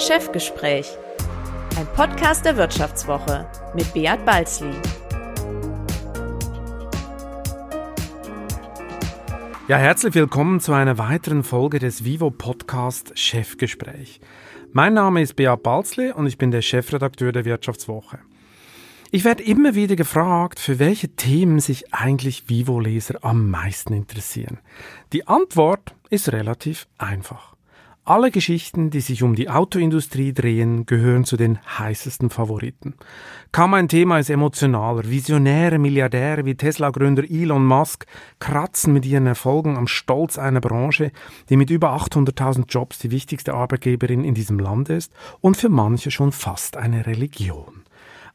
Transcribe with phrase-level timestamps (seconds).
[0.00, 0.86] Chefgespräch.
[1.76, 4.72] Ein Podcast der Wirtschaftswoche mit Beat Balzli.
[9.68, 14.22] Ja, herzlich willkommen zu einer weiteren Folge des Vivo Podcast Chefgespräch.
[14.72, 18.20] Mein Name ist Beat Balzli und ich bin der Chefredakteur der Wirtschaftswoche.
[19.10, 24.60] Ich werde immer wieder gefragt, für welche Themen sich eigentlich Vivo-Leser am meisten interessieren.
[25.12, 27.54] Die Antwort ist relativ einfach.
[28.04, 32.94] Alle Geschichten, die sich um die Autoindustrie drehen, gehören zu den heißesten Favoriten.
[33.52, 35.08] Kaum ein Thema ist emotionaler.
[35.08, 38.06] Visionäre Milliardäre wie Tesla-Gründer Elon Musk
[38.38, 41.12] kratzen mit ihren Erfolgen am Stolz einer Branche,
[41.50, 46.10] die mit über 800.000 Jobs die wichtigste Arbeitgeberin in diesem Land ist und für manche
[46.10, 47.79] schon fast eine Religion.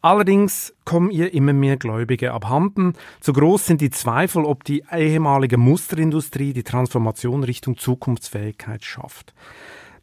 [0.05, 2.93] Allerdings kommen ihr immer mehr Gläubige abhanden.
[3.21, 9.33] Zu groß sind die Zweifel, ob die ehemalige Musterindustrie die Transformation Richtung Zukunftsfähigkeit schafft.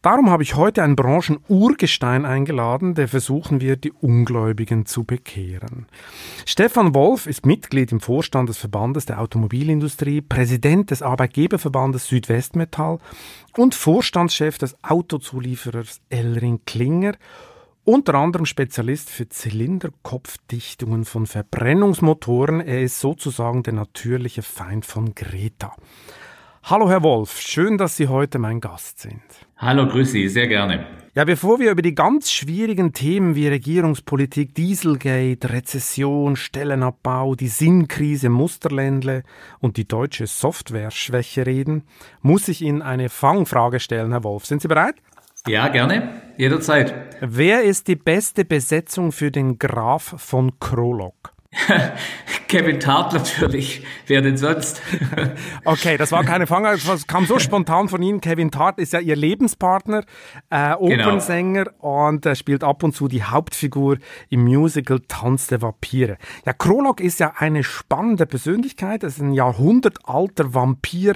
[0.01, 5.85] Darum habe ich heute einen Branchen-Urgestein eingeladen, der versuchen wird, die Ungläubigen zu bekehren.
[6.45, 12.97] Stefan Wolf ist Mitglied im Vorstand des Verbandes der Automobilindustrie, Präsident des Arbeitgeberverbandes Südwestmetall
[13.55, 17.13] und Vorstandschef des Autozulieferers Elring Klinger
[17.85, 22.61] unter anderem Spezialist für Zylinderkopfdichtungen von Verbrennungsmotoren.
[22.61, 25.75] Er ist sozusagen der natürliche Feind von Greta.
[26.63, 29.21] Hallo Herr Wolf, schön, dass Sie heute mein Gast sind.
[29.57, 30.87] Hallo, grüß Sie, sehr gerne.
[31.13, 38.29] Ja, bevor wir über die ganz schwierigen Themen wie Regierungspolitik, Dieselgate, Rezession, Stellenabbau, die Sinnkrise
[38.29, 39.23] Musterländle
[39.59, 41.83] und die deutsche Software-Schwäche reden,
[42.21, 44.45] muss ich Ihnen eine Fangfrage stellen, Herr Wolf.
[44.45, 44.95] Sind Sie bereit?
[45.47, 46.21] Ja, gerne.
[46.37, 46.93] Jederzeit.
[47.19, 51.32] Wer ist die beste Besetzung für den Graf von Krolok?
[52.47, 53.83] Kevin Tart natürlich.
[54.07, 54.81] Wer denn sonst?
[55.65, 56.79] okay, das war keine Frage.
[56.85, 58.21] Das kam so spontan von Ihnen.
[58.21, 60.03] Kevin Tart ist ja Ihr Lebenspartner,
[60.49, 60.79] äh, genau.
[60.79, 62.07] Opernsänger genau.
[62.07, 63.97] und äh, spielt ab und zu die Hauptfigur
[64.29, 66.17] im Musical Tanz der Vampire.
[66.45, 69.03] Ja, Krolok ist ja eine spannende Persönlichkeit.
[69.03, 71.15] Das ist ein jahrhundertalter Vampir,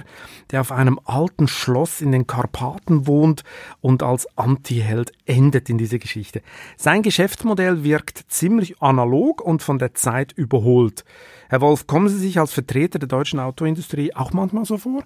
[0.50, 3.44] der auf einem alten Schloss in den Karpaten wohnt
[3.80, 6.42] und als Antiheld endet in dieser Geschichte.
[6.76, 11.04] Sein Geschäftsmodell wirkt ziemlich analog und von der Zeit überholt.
[11.48, 15.04] Herr Wolf, kommen Sie sich als Vertreter der deutschen Autoindustrie auch manchmal so vor?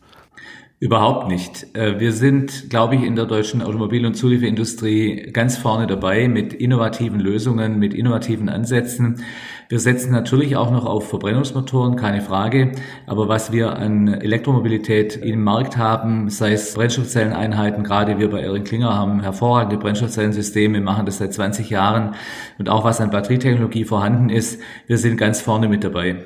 [0.83, 1.77] Überhaupt nicht.
[1.77, 6.53] Äh, wir sind, glaube ich, in der deutschen Automobil- und Zulieferindustrie ganz vorne dabei mit
[6.53, 9.23] innovativen Lösungen, mit innovativen Ansätzen.
[9.69, 12.73] Wir setzen natürlich auch noch auf Verbrennungsmotoren, keine Frage.
[13.07, 18.65] Aber was wir an Elektromobilität im Markt haben, sei es Brennstoffzelleneinheiten, gerade wir bei Erin
[18.65, 22.17] Klinger haben hervorragende Brennstoffzellensysteme, machen das seit 20 Jahren
[22.59, 26.17] und auch was an Batterietechnologie vorhanden ist, wir sind ganz vorne mit dabei.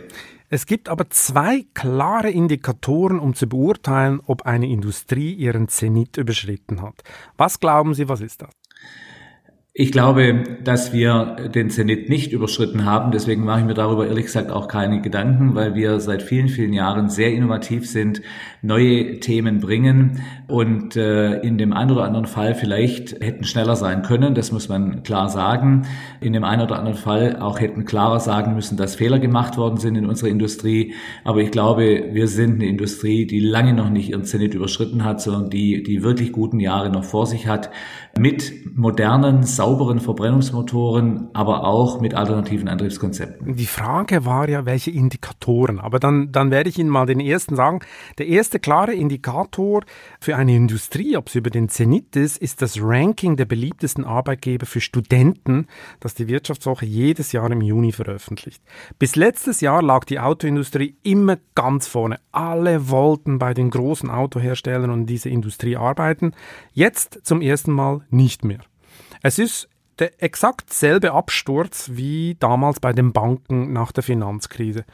[0.49, 6.83] Es gibt aber zwei klare Indikatoren, um zu beurteilen, ob eine Industrie ihren Zenit überschritten
[6.83, 7.03] hat.
[7.37, 8.51] Was glauben Sie, was ist das?
[9.79, 13.11] Ich glaube, dass wir den Zenit nicht überschritten haben.
[13.11, 16.73] Deswegen mache ich mir darüber ehrlich gesagt auch keine Gedanken, weil wir seit vielen, vielen
[16.73, 18.23] Jahren sehr innovativ sind,
[18.63, 24.01] neue Themen bringen und äh, in dem einen oder anderen Fall vielleicht hätten schneller sein
[24.01, 24.35] können.
[24.35, 25.83] Das muss man klar sagen.
[26.23, 29.77] In dem einen oder anderen Fall auch hätten klarer sagen müssen, dass Fehler gemacht worden
[29.77, 30.95] sind in unserer Industrie.
[31.23, 35.21] Aber ich glaube, wir sind eine Industrie, die lange noch nicht ihren Zenit überschritten hat,
[35.21, 37.69] sondern die die wirklich guten Jahre noch vor sich hat
[38.19, 43.57] mit modernen, sauberen Verbrennungsmotoren, aber auch mit alternativen Antriebskonzepten.
[43.57, 45.81] Die Frage war ja, welche Indikatoren.
[45.81, 47.81] Aber dann, dann werde ich Ihnen mal den ersten sagen.
[48.19, 49.83] Der erste klare Indikator
[50.21, 54.67] für eine Industrie, ob es über den Zenit ist, ist das Ranking der beliebtesten Arbeitgeber
[54.67, 55.67] für Studenten,
[55.99, 58.63] das die Wirtschaftswoche jedes Jahr im Juni veröffentlicht.
[59.01, 62.21] Bis letztes Jahr lag die Autoindustrie immer ganz vorne.
[62.31, 66.35] Alle wollten bei den großen Autoherstellern und dieser Industrie arbeiten.
[66.73, 68.61] Jetzt zum ersten Mal nicht mehr.
[69.23, 69.69] Es ist
[69.99, 74.85] der exakt selbe Absturz wie damals bei den Banken nach der Finanzkrise.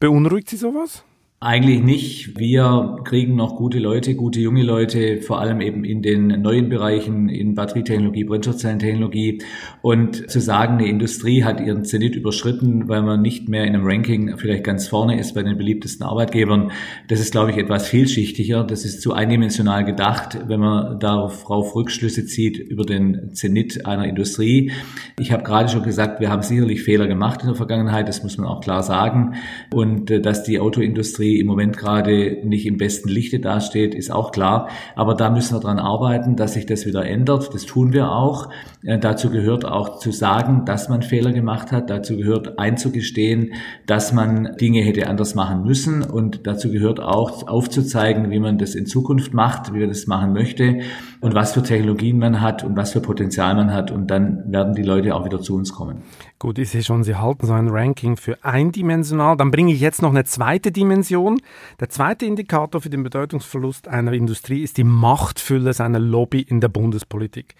[0.00, 1.04] Beunruhigt Sie sowas?
[1.38, 2.38] Eigentlich nicht.
[2.38, 7.28] Wir kriegen noch gute Leute, gute junge Leute, vor allem eben in den neuen Bereichen,
[7.28, 9.42] in Batterietechnologie, Brennstoffzellentechnologie.
[9.82, 13.86] Und zu sagen, eine Industrie hat ihren Zenit überschritten, weil man nicht mehr in einem
[13.86, 16.70] Ranking vielleicht ganz vorne ist bei den beliebtesten Arbeitgebern,
[17.08, 18.64] das ist, glaube ich, etwas vielschichtiger.
[18.64, 24.72] Das ist zu eindimensional gedacht, wenn man darauf Rückschlüsse zieht über den Zenit einer Industrie.
[25.20, 28.38] Ich habe gerade schon gesagt, wir haben sicherlich Fehler gemacht in der Vergangenheit, das muss
[28.38, 29.34] man auch klar sagen.
[29.74, 34.10] Und äh, dass die Autoindustrie Industrie im Moment gerade nicht im besten Lichte dasteht, ist
[34.10, 34.68] auch klar.
[34.94, 37.52] Aber da müssen wir dran arbeiten, dass sich das wieder ändert.
[37.54, 38.48] Das tun wir auch.
[38.84, 41.90] Äh, dazu gehört auch zu sagen, dass man Fehler gemacht hat.
[41.90, 43.54] Dazu gehört einzugestehen,
[43.86, 46.02] dass man Dinge hätte anders machen müssen.
[46.02, 50.32] Und dazu gehört auch aufzuzeigen, wie man das in Zukunft macht, wie man das machen
[50.32, 50.80] möchte
[51.20, 53.90] und was für Technologien man hat und was für Potenzial man hat.
[53.90, 56.02] Und dann werden die Leute auch wieder zu uns kommen.
[56.38, 59.36] Gut, ich sehe schon, Sie halten so ein Ranking für eindimensional.
[59.36, 61.40] Dann bringe ich jetzt noch eine zweite Dimension.
[61.80, 66.68] Der zweite Indikator für den Bedeutungsverlust einer Industrie ist die Machtfülle seiner Lobby in der
[66.68, 67.54] Bundespolitik.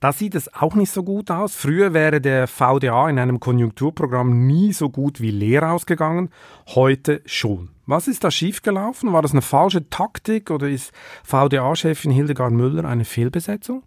[0.00, 1.54] Da sieht es auch nicht so gut aus.
[1.54, 6.30] Früher wäre der VDA in einem Konjunkturprogramm nie so gut wie leer ausgegangen.
[6.74, 7.68] Heute schon.
[7.92, 9.12] Was ist da schiefgelaufen?
[9.12, 10.94] War das eine falsche Taktik oder ist
[11.24, 13.82] VDA-Chefin Hildegard Müller eine Fehlbesetzung?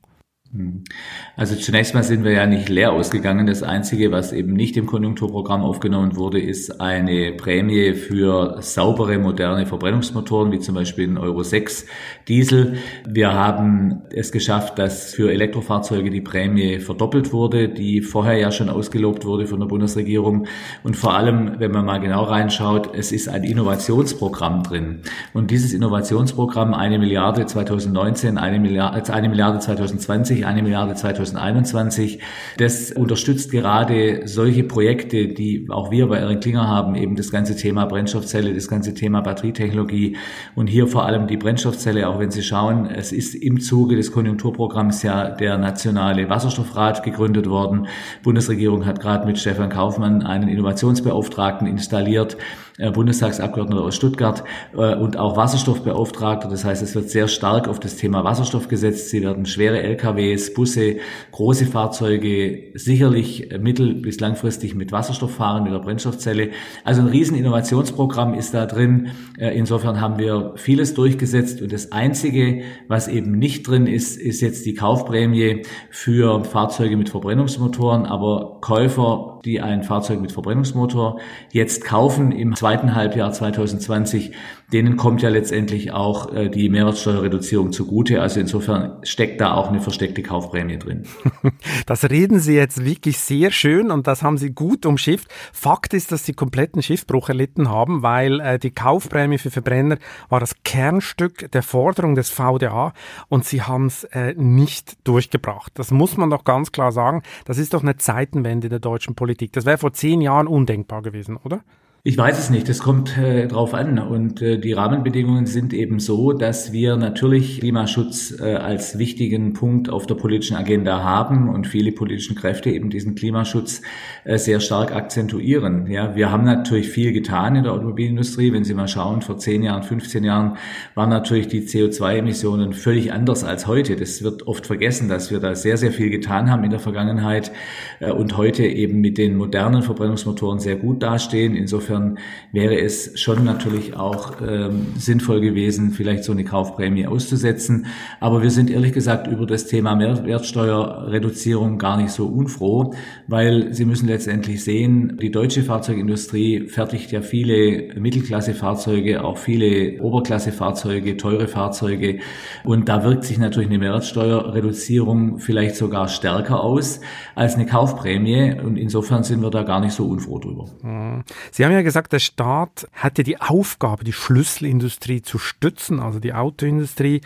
[1.36, 3.46] Also zunächst mal sind wir ja nicht leer ausgegangen.
[3.46, 9.66] Das Einzige, was eben nicht im Konjunkturprogramm aufgenommen wurde, ist eine Prämie für saubere, moderne
[9.66, 11.88] Verbrennungsmotoren, wie zum Beispiel den Euro 6
[12.30, 12.78] Diesel.
[13.06, 18.70] Wir haben es geschafft, dass für Elektrofahrzeuge die Prämie verdoppelt wurde, die vorher ja schon
[18.70, 20.48] ausgelobt wurde von der Bundesregierung.
[20.84, 25.02] Und vor allem, wenn man mal genau reinschaut, es ist ein Innovationsprogramm drin.
[25.34, 32.20] Und dieses Innovationsprogramm, eine Milliarde 2019, eine Milliarde, eine Milliarde 2020, eine Milliarde 2021.
[32.58, 37.56] Das unterstützt gerade solche Projekte, die auch wir bei Erin Klinger haben, eben das ganze
[37.56, 40.18] Thema Brennstoffzelle, das ganze Thema Batterietechnologie
[40.56, 44.12] und hier vor allem die Brennstoffzelle, auch wenn Sie schauen, es ist im Zuge des
[44.12, 47.88] Konjunkturprogramms ja der nationale Wasserstoffrat gegründet worden.
[48.24, 52.38] Bundesregierung hat gerade mit Stefan Kaufmann einen Innovationsbeauftragten installiert,
[52.78, 54.44] Bundestagsabgeordneter aus Stuttgart
[54.74, 56.50] äh, und auch Wasserstoffbeauftragter.
[56.50, 59.10] Das heißt, es wird sehr stark auf das Thema Wasserstoff gesetzt.
[59.10, 60.98] Sie werden schwere LKWs, Busse,
[61.32, 66.50] große Fahrzeuge sicherlich mittel- bis langfristig mit Wasserstoff fahren, mit der Brennstoffzelle.
[66.84, 69.12] Also ein riesen Innovationsprogramm ist da drin.
[69.38, 74.42] Äh, insofern haben wir vieles durchgesetzt und das Einzige, was eben nicht drin ist, ist
[74.42, 81.20] jetzt die Kaufprämie für Fahrzeuge mit Verbrennungsmotoren, aber Käufer die ein Fahrzeug mit Verbrennungsmotor
[81.52, 84.32] jetzt kaufen im zweiten Halbjahr 2020,
[84.74, 88.24] denen kommt ja letztendlich auch äh, die Mehrwertsteuerreduzierung zugute.
[88.24, 91.04] Also insofern steckt da auch eine versteckte Kaufprämie drin.
[91.86, 95.28] Das reden Sie jetzt wirklich sehr schön und das haben Sie gut umschifft.
[95.54, 99.98] Fakt ist, dass Sie kompletten Schiffbruch erlitten haben, weil äh, die Kaufprämie für Verbrenner
[100.30, 102.94] war das Kernstück der Forderung des VDA
[103.30, 105.74] und Sie haben es äh, nicht durchgebracht.
[105.76, 107.22] Das muss man doch ganz klar sagen.
[107.46, 109.54] Das ist doch eine Zeitenwende der deutschen Politik.
[109.54, 111.62] Das wäre vor zehn Jahren undenkbar gewesen, oder?
[112.08, 113.98] Ich weiß es nicht, das kommt äh, drauf an.
[113.98, 119.90] Und äh, die Rahmenbedingungen sind eben so, dass wir natürlich Klimaschutz äh, als wichtigen Punkt
[119.90, 123.82] auf der politischen Agenda haben und viele politische Kräfte eben diesen Klimaschutz
[124.24, 125.88] äh, sehr stark akzentuieren.
[125.90, 128.54] Ja, wir haben natürlich viel getan in der Automobilindustrie.
[128.54, 130.58] Wenn Sie mal schauen, vor 10 Jahren, 15 Jahren
[130.94, 133.96] waren natürlich die CO2-Emissionen völlig anders als heute.
[133.96, 137.52] Das wird oft vergessen, dass wir da sehr, sehr viel getan haben in der Vergangenheit
[138.00, 141.56] äh, und heute eben mit den modernen Verbrennungsmotoren sehr gut dastehen.
[141.56, 142.20] Insofern Insofern
[142.52, 147.88] wäre es schon natürlich auch ähm, sinnvoll gewesen, vielleicht so eine Kaufprämie auszusetzen.
[148.20, 152.94] Aber wir sind ehrlich gesagt über das Thema Mehrwertsteuerreduzierung gar nicht so unfroh,
[153.28, 161.18] weil Sie müssen letztendlich sehen, die deutsche Fahrzeugindustrie fertigt ja viele Mittelklassefahrzeuge, auch viele Oberklassefahrzeuge,
[161.18, 162.20] teure Fahrzeuge.
[162.64, 167.00] Und da wirkt sich natürlich eine Mehrwertsteuerreduzierung vielleicht sogar stärker aus
[167.36, 168.56] als eine Kaufprämie.
[168.62, 170.66] Und insofern sind wir da gar nicht so unfroh drüber.
[170.82, 171.24] Hm.
[171.52, 176.34] Sie haben ja gesagt, der Staat hatte die Aufgabe, die Schlüsselindustrie zu stützen, also die
[176.34, 177.22] Autoindustrie.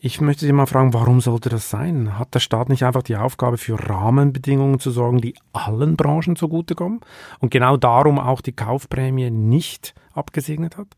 [0.00, 2.18] Ich möchte Sie mal fragen, warum sollte das sein?
[2.18, 7.00] Hat der Staat nicht einfach die Aufgabe, für Rahmenbedingungen zu sorgen, die allen Branchen zugutekommen
[7.38, 10.88] und genau darum auch die Kaufprämie nicht abgesegnet hat?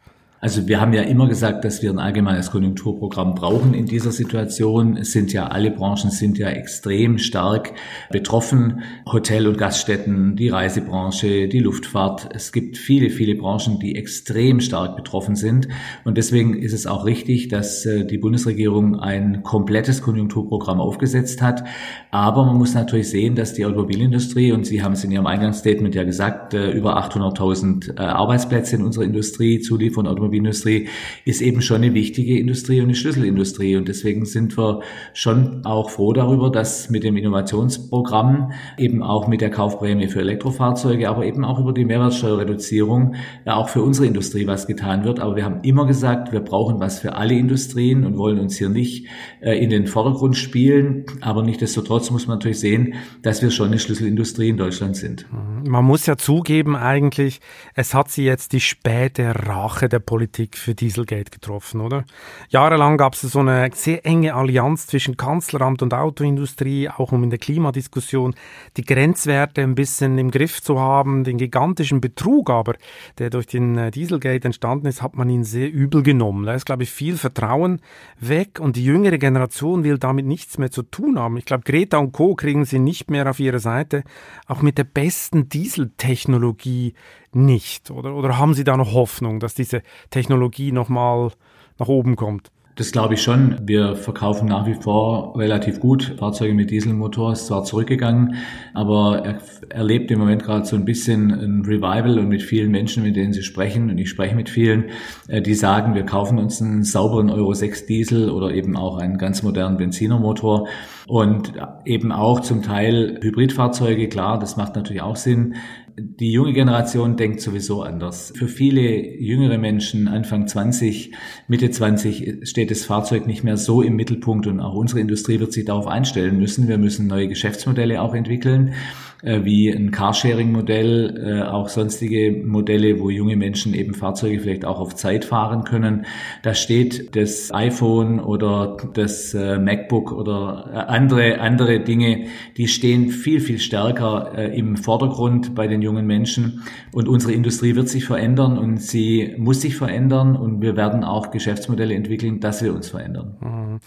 [0.44, 4.96] Also wir haben ja immer gesagt, dass wir ein allgemeines Konjunkturprogramm brauchen in dieser Situation.
[4.96, 7.74] Es sind ja alle Branchen sind ja extrem stark
[8.10, 8.82] betroffen.
[9.06, 12.30] Hotel- und Gaststätten, die Reisebranche, die Luftfahrt.
[12.34, 15.68] Es gibt viele, viele Branchen, die extrem stark betroffen sind.
[16.04, 21.62] Und deswegen ist es auch richtig, dass äh, die Bundesregierung ein komplettes Konjunkturprogramm aufgesetzt hat.
[22.10, 25.94] Aber man muss natürlich sehen, dass die Automobilindustrie, und Sie haben es in Ihrem Eingangsstatement
[25.94, 30.88] ja gesagt, äh, über 800.000 äh, Arbeitsplätze in unserer Industrie, Zulieferung Automobilindustrie, Automobilindustrie
[31.24, 33.76] ist eben schon eine wichtige Industrie und eine Schlüsselindustrie.
[33.76, 34.80] Und deswegen sind wir
[35.12, 41.08] schon auch froh darüber, dass mit dem Innovationsprogramm eben auch mit der Kaufprämie für Elektrofahrzeuge,
[41.08, 45.20] aber eben auch über die Mehrwertsteuerreduzierung ja auch für unsere Industrie was getan wird.
[45.20, 48.68] Aber wir haben immer gesagt, wir brauchen was für alle Industrien und wollen uns hier
[48.68, 49.06] nicht
[49.40, 51.04] äh, in den Vordergrund spielen.
[51.20, 55.26] Aber nichtdestotrotz muss man natürlich sehen, dass wir schon eine Schlüsselindustrie in Deutschland sind.
[55.64, 57.40] Man muss ja zugeben eigentlich,
[57.74, 62.04] es hat sie jetzt die späte Rache der Politik Klimapolitik für Dieselgate getroffen, oder?
[62.48, 67.30] Jahrelang gab es so eine sehr enge Allianz zwischen Kanzleramt und Autoindustrie, auch um in
[67.30, 68.34] der Klimadiskussion
[68.76, 71.24] die Grenzwerte ein bisschen im Griff zu haben.
[71.24, 72.74] Den gigantischen Betrug aber,
[73.18, 76.46] der durch den äh, Dieselgate entstanden ist, hat man ihn sehr übel genommen.
[76.46, 77.80] Da ist, glaube ich, viel Vertrauen
[78.20, 81.36] weg und die jüngere Generation will damit nichts mehr zu tun haben.
[81.36, 82.34] Ich glaube, Greta und Co.
[82.34, 84.04] kriegen sie nicht mehr auf ihre Seite,
[84.46, 86.94] auch mit der besten Dieseltechnologie
[87.34, 87.90] nicht?
[87.90, 91.30] Oder, oder haben Sie da noch Hoffnung, dass diese Technologie nochmal
[91.78, 92.50] nach oben kommt?
[92.76, 93.56] Das glaube ich schon.
[93.64, 96.14] Wir verkaufen nach wie vor relativ gut.
[96.18, 98.36] Fahrzeuge mit Dieselmotor ist zwar zurückgegangen,
[98.72, 103.02] aber er erlebt im Moment gerade so ein bisschen ein Revival und mit vielen Menschen,
[103.02, 104.86] mit denen Sie sprechen, und ich spreche mit vielen,
[105.28, 109.18] äh, die sagen, wir kaufen uns einen sauberen Euro 6 Diesel oder eben auch einen
[109.18, 110.66] ganz modernen Benzinermotor
[111.06, 111.52] und
[111.84, 114.08] eben auch zum Teil Hybridfahrzeuge.
[114.08, 115.56] Klar, das macht natürlich auch Sinn
[115.98, 118.32] die junge Generation denkt sowieso anders.
[118.36, 118.80] Für viele
[119.20, 121.12] jüngere Menschen, Anfang 20,
[121.48, 125.52] Mitte 20, steht das Fahrzeug nicht mehr so im Mittelpunkt und auch unsere Industrie wird
[125.52, 126.68] sich darauf einstellen müssen.
[126.68, 128.74] Wir müssen neue Geschäftsmodelle auch entwickeln.
[129.22, 134.80] Äh, wie ein Carsharing-Modell, äh, auch sonstige Modelle, wo junge Menschen eben Fahrzeuge vielleicht auch
[134.80, 136.06] auf Zeit fahren können.
[136.42, 142.26] Da steht das iPhone oder das äh, MacBook oder andere, andere Dinge,
[142.56, 146.62] die stehen viel, viel stärker im Vordergrund bei den jungen Menschen.
[146.92, 151.30] Und unsere Industrie wird sich verändern und sie muss sich verändern und wir werden auch
[151.30, 153.36] Geschäftsmodelle entwickeln, dass wir uns verändern.
[153.40, 153.80] Mhm.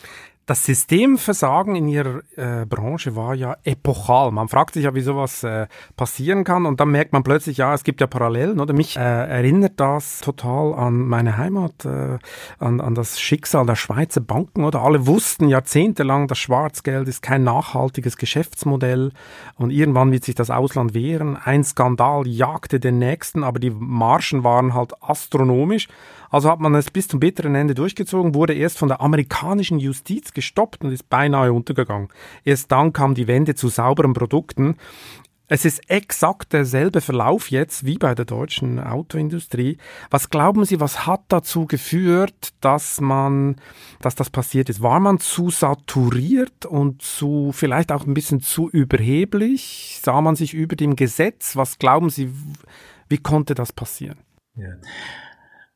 [0.47, 4.29] Das Systemversagen in ihrer äh, Branche war ja epochal.
[4.31, 5.65] Man fragt sich ja, wie sowas äh,
[5.97, 8.73] passieren kann und dann merkt man plötzlich, ja, es gibt ja Parallelen, oder?
[8.73, 12.19] Mich äh, erinnert das total an meine Heimat, äh,
[12.59, 14.83] an, an das Schicksal der Schweizer Banken, oder?
[14.83, 19.13] Alle wussten jahrzehntelang, das Schwarzgeld ist kein nachhaltiges Geschäftsmodell
[19.55, 21.37] und irgendwann wird sich das Ausland wehren.
[21.37, 25.87] Ein Skandal jagte den nächsten, aber die Margen waren halt astronomisch.
[26.35, 30.33] Also hat man es bis zum bitteren Ende durchgezogen, wurde erst von der amerikanischen Justiz
[30.33, 32.09] gestoppt und ist beinahe untergegangen.
[32.43, 34.75] Erst dann kam die Wende zu sauberen Produkten.
[35.47, 39.77] Es ist exakt derselbe Verlauf jetzt wie bei der deutschen Autoindustrie.
[40.09, 43.55] Was glauben Sie, was hat dazu geführt, dass man,
[44.01, 44.81] dass das passiert ist?
[44.81, 50.01] War man zu saturiert und zu, vielleicht auch ein bisschen zu überheblich?
[50.03, 51.55] Sah man sich über dem Gesetz?
[51.55, 52.29] Was glauben Sie,
[53.07, 54.17] wie konnte das passieren?
[54.57, 54.73] Ja.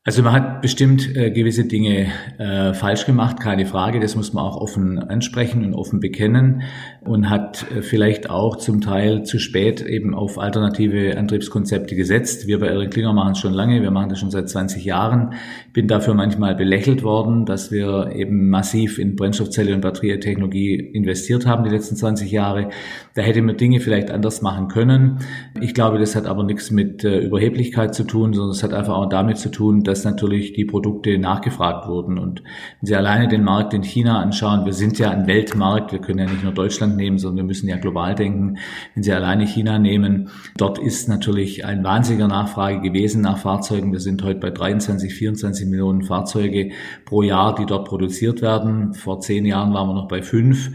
[0.02, 2.06] Also man hat bestimmt äh, gewisse Dinge
[2.38, 4.00] äh, falsch gemacht, keine Frage.
[4.00, 6.62] Das muss man auch offen ansprechen und offen bekennen
[7.02, 12.46] und hat äh, vielleicht auch zum Teil zu spät eben auf alternative Antriebskonzepte gesetzt.
[12.46, 15.34] Wir bei Erik Klinger machen es schon lange, wir machen das schon seit 20 Jahren.
[15.72, 21.64] Bin dafür manchmal belächelt worden, dass wir eben massiv in Brennstoffzelle und Batterietechnologie investiert haben
[21.64, 22.70] die letzten 20 Jahre.
[23.14, 25.18] Da hätte man Dinge vielleicht anders machen können.
[25.60, 28.94] Ich glaube, das hat aber nichts mit äh, Überheblichkeit zu tun, sondern es hat einfach
[28.94, 32.18] auch damit zu tun, dass natürlich die Produkte nachgefragt wurden.
[32.18, 32.42] Und
[32.80, 36.18] wenn Sie alleine den Markt in China anschauen, wir sind ja ein Weltmarkt, wir können
[36.18, 38.58] ja nicht nur Deutschland nehmen, sondern wir müssen ja global denken.
[38.94, 43.92] Wenn Sie alleine China nehmen, dort ist natürlich ein wahnsinniger Nachfrage gewesen nach Fahrzeugen.
[43.92, 46.70] Wir sind heute bei 23, 24 Millionen Fahrzeuge
[47.04, 48.94] pro Jahr, die dort produziert werden.
[48.94, 50.70] Vor zehn Jahren waren wir noch bei fünf.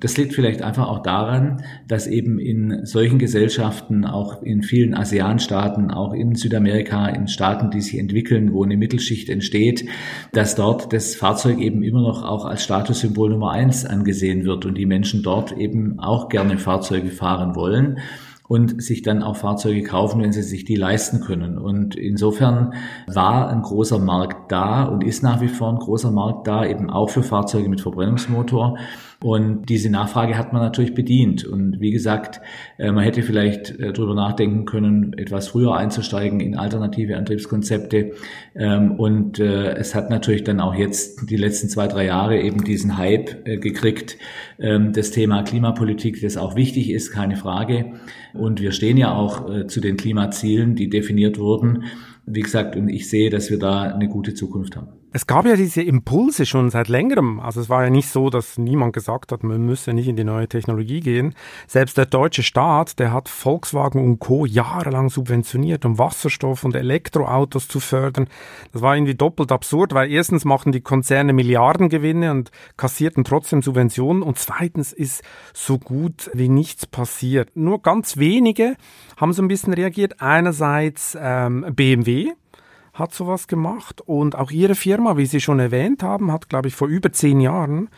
[0.00, 5.90] Das liegt vielleicht einfach auch daran, dass eben in solchen Gesellschaften, auch in vielen ASEAN-Staaten,
[5.90, 9.86] auch in Südamerika, in Staaten, die sich entwickeln, wo eine Mittelschicht entsteht,
[10.32, 14.78] dass dort das Fahrzeug eben immer noch auch als Statussymbol Nummer eins angesehen wird und
[14.78, 17.98] die Menschen dort eben auch gerne Fahrzeuge fahren wollen
[18.48, 21.58] und sich dann auch Fahrzeuge kaufen, wenn sie sich die leisten können.
[21.58, 22.72] Und insofern
[23.06, 26.88] war ein großer Markt da und ist nach wie vor ein großer Markt da, eben
[26.90, 28.78] auch für Fahrzeuge mit Verbrennungsmotor.
[29.20, 31.44] Und diese Nachfrage hat man natürlich bedient.
[31.44, 32.40] Und wie gesagt,
[32.78, 38.12] äh, man hätte vielleicht äh, darüber nachdenken können, etwas früher einzusteigen in alternative Antriebskonzepte.
[38.54, 42.62] Ähm, und äh, es hat natürlich dann auch jetzt die letzten zwei, drei Jahre eben
[42.62, 44.18] diesen Hype gekriegt,
[44.60, 47.94] ähm, das Thema Klimapolitik, das auch wichtig ist, keine Frage.
[48.34, 51.84] Und wir stehen ja auch zu den Klimazielen, die definiert wurden.
[52.26, 54.97] Wie gesagt, und ich sehe, dass wir da eine gute Zukunft haben.
[55.10, 57.40] Es gab ja diese Impulse schon seit längerem.
[57.40, 60.24] Also es war ja nicht so, dass niemand gesagt hat, man müsse nicht in die
[60.24, 61.34] neue Technologie gehen.
[61.66, 64.44] Selbst der deutsche Staat, der hat Volkswagen und Co.
[64.44, 68.28] jahrelang subventioniert, um Wasserstoff und Elektroautos zu fördern.
[68.72, 74.22] Das war irgendwie doppelt absurd, weil erstens machen die Konzerne Milliardengewinne und kassierten trotzdem Subventionen
[74.22, 75.22] und zweitens ist
[75.54, 77.56] so gut wie nichts passiert.
[77.56, 78.76] Nur ganz wenige
[79.16, 80.20] haben so ein bisschen reagiert.
[80.20, 82.32] Einerseits ähm, BMW,
[82.98, 86.74] hat sowas gemacht und auch Ihre Firma, wie Sie schon erwähnt haben, hat, glaube ich,
[86.74, 87.88] vor über zehn Jahren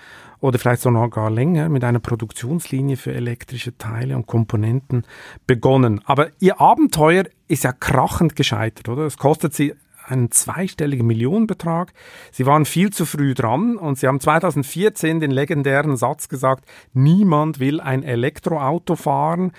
[0.40, 5.04] oder vielleicht sogar gar länger mit einer Produktionslinie für elektrische Teile und Komponenten
[5.46, 6.00] begonnen.
[6.04, 9.02] Aber Ihr Abenteuer ist ja krachend gescheitert, oder?
[9.02, 9.74] Es kostet Sie
[10.10, 11.92] einen zweistelligen Millionenbetrag.
[12.32, 17.60] Sie waren viel zu früh dran und Sie haben 2014 den legendären Satz gesagt, niemand
[17.60, 19.52] will ein Elektroauto fahren.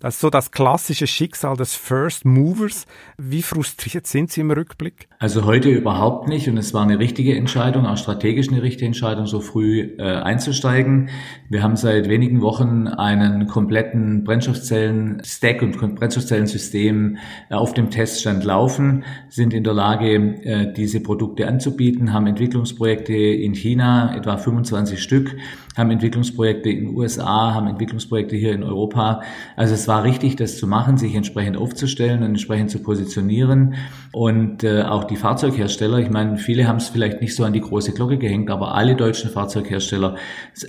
[0.00, 2.86] Das ist so das klassische Schicksal des First Movers.
[3.16, 5.08] Wie frustriert sind Sie im Rückblick?
[5.18, 9.26] Also heute überhaupt nicht und es war eine richtige Entscheidung, auch strategisch eine richtige Entscheidung,
[9.26, 11.10] so früh äh, einzusteigen.
[11.48, 17.18] Wir haben seit wenigen Wochen einen kompletten Brennstoffzellen-Stack und Brennstoffzellensystem
[17.50, 23.14] äh, auf dem Teststand laufen, sind in der Lage, äh, diese Produkte anzubieten, haben Entwicklungsprojekte
[23.14, 25.36] in China, etwa 25 Stück,
[25.76, 29.22] haben Entwicklungsprojekte in den USA, haben Entwicklungsprojekte hier in Europa.
[29.56, 33.74] Also es war richtig, das zu machen, sich entsprechend aufzustellen und entsprechend zu positionieren.
[34.12, 37.60] Und äh, auch die Fahrzeughersteller, ich meine, viele haben es vielleicht nicht so an die
[37.60, 40.16] große Glocke gehängt, aber alle deutschen Fahrzeughersteller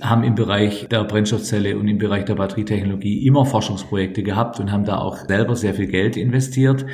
[0.02, 4.84] haben im Bereich der Brennstoffzelle und im Bereich der Batterietechnologie immer Forschungsprojekte gehabt und haben
[4.84, 6.86] da auch selber sehr viel Geld investiert.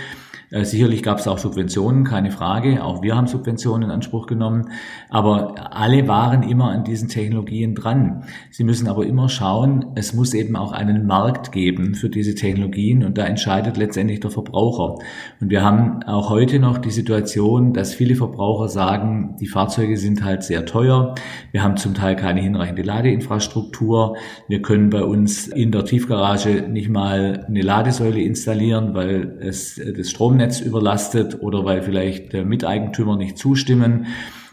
[0.51, 2.85] Äh, sicherlich gab es auch Subventionen, keine Frage.
[2.85, 4.71] Auch wir haben Subventionen in Anspruch genommen.
[5.09, 8.25] Aber alle waren immer an diesen Technologien dran.
[8.51, 13.05] Sie müssen aber immer schauen, es muss eben auch einen Markt geben für diese Technologien
[13.05, 14.97] und da entscheidet letztendlich der Verbraucher.
[15.41, 20.23] Und wir haben auch heute noch die Situation, dass viele Verbraucher sagen, die Fahrzeuge sind
[20.23, 21.15] halt sehr teuer.
[21.51, 24.17] Wir haben zum Teil keine hinreichende Ladeinfrastruktur.
[24.49, 30.11] Wir können bei uns in der Tiefgarage nicht mal eine Ladesäule installieren, weil es das
[30.11, 34.07] Strom Stromnetz überlastet oder weil vielleicht Miteigentümer nicht zustimmen.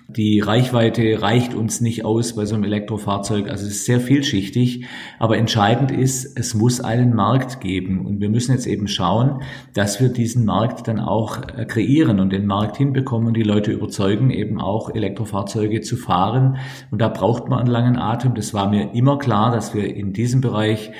[0.09, 3.49] Die Reichweite reicht uns nicht aus bei so einem Elektrofahrzeug.
[3.49, 4.85] Also es ist sehr vielschichtig.
[5.17, 8.05] Aber entscheidend ist, es muss einen Markt geben.
[8.05, 9.41] Und wir müssen jetzt eben schauen,
[9.73, 13.71] dass wir diesen Markt dann auch äh, kreieren und den Markt hinbekommen und die Leute
[13.71, 16.57] überzeugen, eben auch Elektrofahrzeuge zu fahren.
[16.91, 18.35] Und da braucht man einen langen Atem.
[18.35, 20.91] Das war mir immer klar, dass wir in diesem Bereich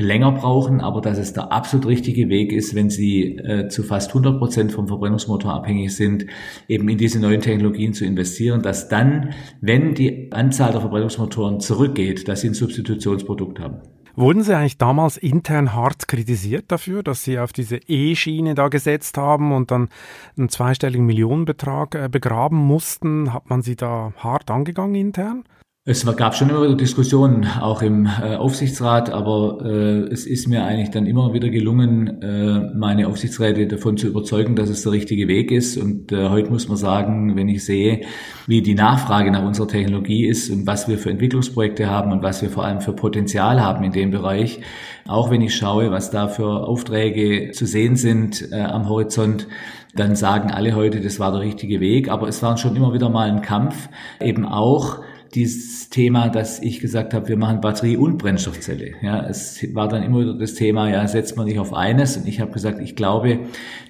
[0.00, 4.10] länger brauchen, aber dass es der absolut richtige Weg ist, wenn sie äh, zu fast
[4.10, 6.26] 100 Prozent vom Verbrennungsmotor abhängig sind,
[6.68, 9.30] eben in diese neuen Technologien zu investieren, dass dann,
[9.60, 13.80] wenn die Anzahl der Verbrennungsmotoren zurückgeht, dass sie ein Substitutionsprodukt haben.
[14.16, 19.16] Wurden Sie eigentlich damals intern hart kritisiert dafür, dass Sie auf diese E-Schiene da gesetzt
[19.16, 19.88] haben und dann
[20.36, 23.32] einen zweistelligen Millionenbetrag äh, begraben mussten?
[23.32, 25.44] Hat man Sie da hart angegangen intern?
[25.86, 30.62] Es gab schon immer wieder Diskussionen, auch im äh, Aufsichtsrat, aber äh, es ist mir
[30.62, 35.26] eigentlich dann immer wieder gelungen, äh, meine Aufsichtsräte davon zu überzeugen, dass es der richtige
[35.26, 35.78] Weg ist.
[35.78, 38.02] Und äh, heute muss man sagen, wenn ich sehe,
[38.46, 42.42] wie die Nachfrage nach unserer Technologie ist und was wir für Entwicklungsprojekte haben und was
[42.42, 44.60] wir vor allem für Potenzial haben in dem Bereich,
[45.08, 49.48] auch wenn ich schaue, was da für Aufträge zu sehen sind äh, am Horizont,
[49.94, 52.10] dann sagen alle heute, das war der richtige Weg.
[52.10, 53.88] Aber es war schon immer wieder mal ein Kampf,
[54.20, 55.00] eben auch
[55.34, 58.94] dieses Thema, dass ich gesagt habe, wir machen Batterie und Brennstoffzelle.
[59.02, 62.16] Ja, es war dann immer wieder das Thema, ja, setzt man nicht auf eines.
[62.16, 63.40] Und ich habe gesagt, ich glaube,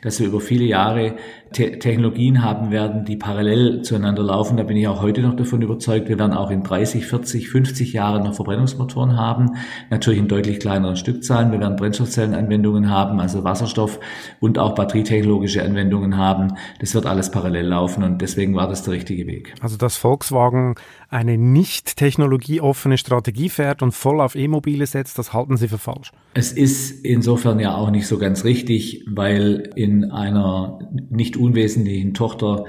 [0.03, 1.17] dass wir über viele Jahre
[1.53, 4.57] Te Technologien haben werden, die parallel zueinander laufen.
[4.57, 6.09] Da bin ich auch heute noch davon überzeugt.
[6.09, 9.57] Wir werden auch in 30, 40, 50 Jahren noch Verbrennungsmotoren haben.
[9.91, 11.51] Natürlich in deutlich kleineren Stückzahlen.
[11.51, 13.99] Wir werden Brennstoffzellenanwendungen haben, also Wasserstoff
[14.39, 16.55] und auch batterietechnologische Anwendungen haben.
[16.79, 19.55] Das wird alles parallel laufen und deswegen war das der richtige Weg.
[19.61, 20.77] Also dass Volkswagen
[21.09, 26.13] eine nicht technologieoffene Strategie fährt und voll auf E-Mobile setzt, das halten Sie für falsch?
[26.35, 30.79] Es ist insofern ja auch nicht so ganz richtig, weil in einer
[31.11, 32.67] nicht unwesentlichen Tochter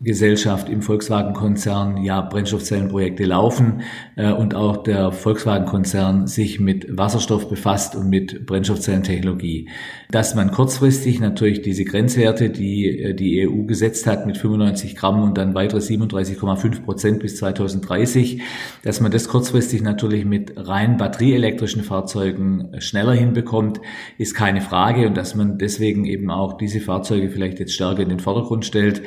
[0.00, 3.82] Gesellschaft im Volkswagen-Konzern ja Brennstoffzellenprojekte laufen
[4.16, 9.68] äh, und auch der Volkswagen-Konzern sich mit Wasserstoff befasst und mit Brennstoffzellentechnologie.
[10.10, 15.22] Dass man kurzfristig natürlich diese Grenzwerte, die äh, die EU gesetzt hat mit 95 Gramm
[15.22, 18.42] und dann weitere 37,5 Prozent bis 2030,
[18.82, 23.80] dass man das kurzfristig natürlich mit rein batterieelektrischen Fahrzeugen schneller hinbekommt,
[24.18, 28.08] ist keine Frage und dass man deswegen eben auch diese Fahrzeuge vielleicht jetzt stärker in
[28.08, 29.02] den Vordergrund stellt.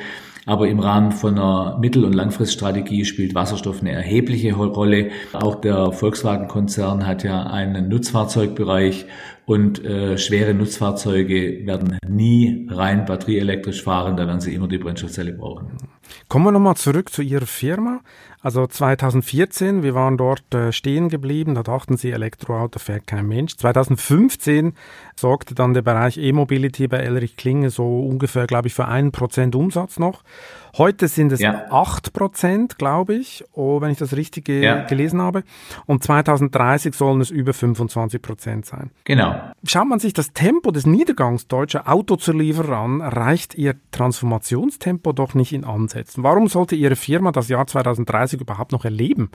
[0.48, 5.10] Aber im Rahmen von einer Mittel- und Langfriststrategie spielt Wasserstoff eine erhebliche Rolle.
[5.34, 9.04] Auch der Volkswagen-Konzern hat ja einen Nutzfahrzeugbereich
[9.44, 15.34] und äh, schwere Nutzfahrzeuge werden nie rein batterieelektrisch fahren, da werden sie immer die Brennstoffzelle
[15.34, 15.72] brauchen.
[16.28, 18.00] Kommen wir nochmal zurück zu Ihrer Firma.
[18.40, 23.56] Also 2014, wir waren dort äh, stehen geblieben, da dachten sie, Elektroauto fährt kein Mensch.
[23.56, 24.74] 2015
[25.16, 29.56] sorgte dann der Bereich E-Mobility bei Elrich Klinge so ungefähr, glaube ich, für einen Prozent
[29.56, 30.22] Umsatz noch.
[30.76, 31.66] Heute sind es ja.
[31.70, 34.84] 8 Prozent, glaube ich, oh, wenn ich das richtig ja.
[34.84, 35.42] gelesen habe.
[35.86, 38.90] Und 2030 sollen es über 25 Prozent sein.
[39.02, 39.34] Genau.
[39.64, 45.52] Schaut man sich das Tempo des Niedergangs deutscher Autozulieferer an, reicht ihr Transformationstempo doch nicht
[45.52, 45.97] in Ansätzen.
[46.16, 49.30] Warum sollte Ihre Firma das Jahr 2030 überhaupt noch erleben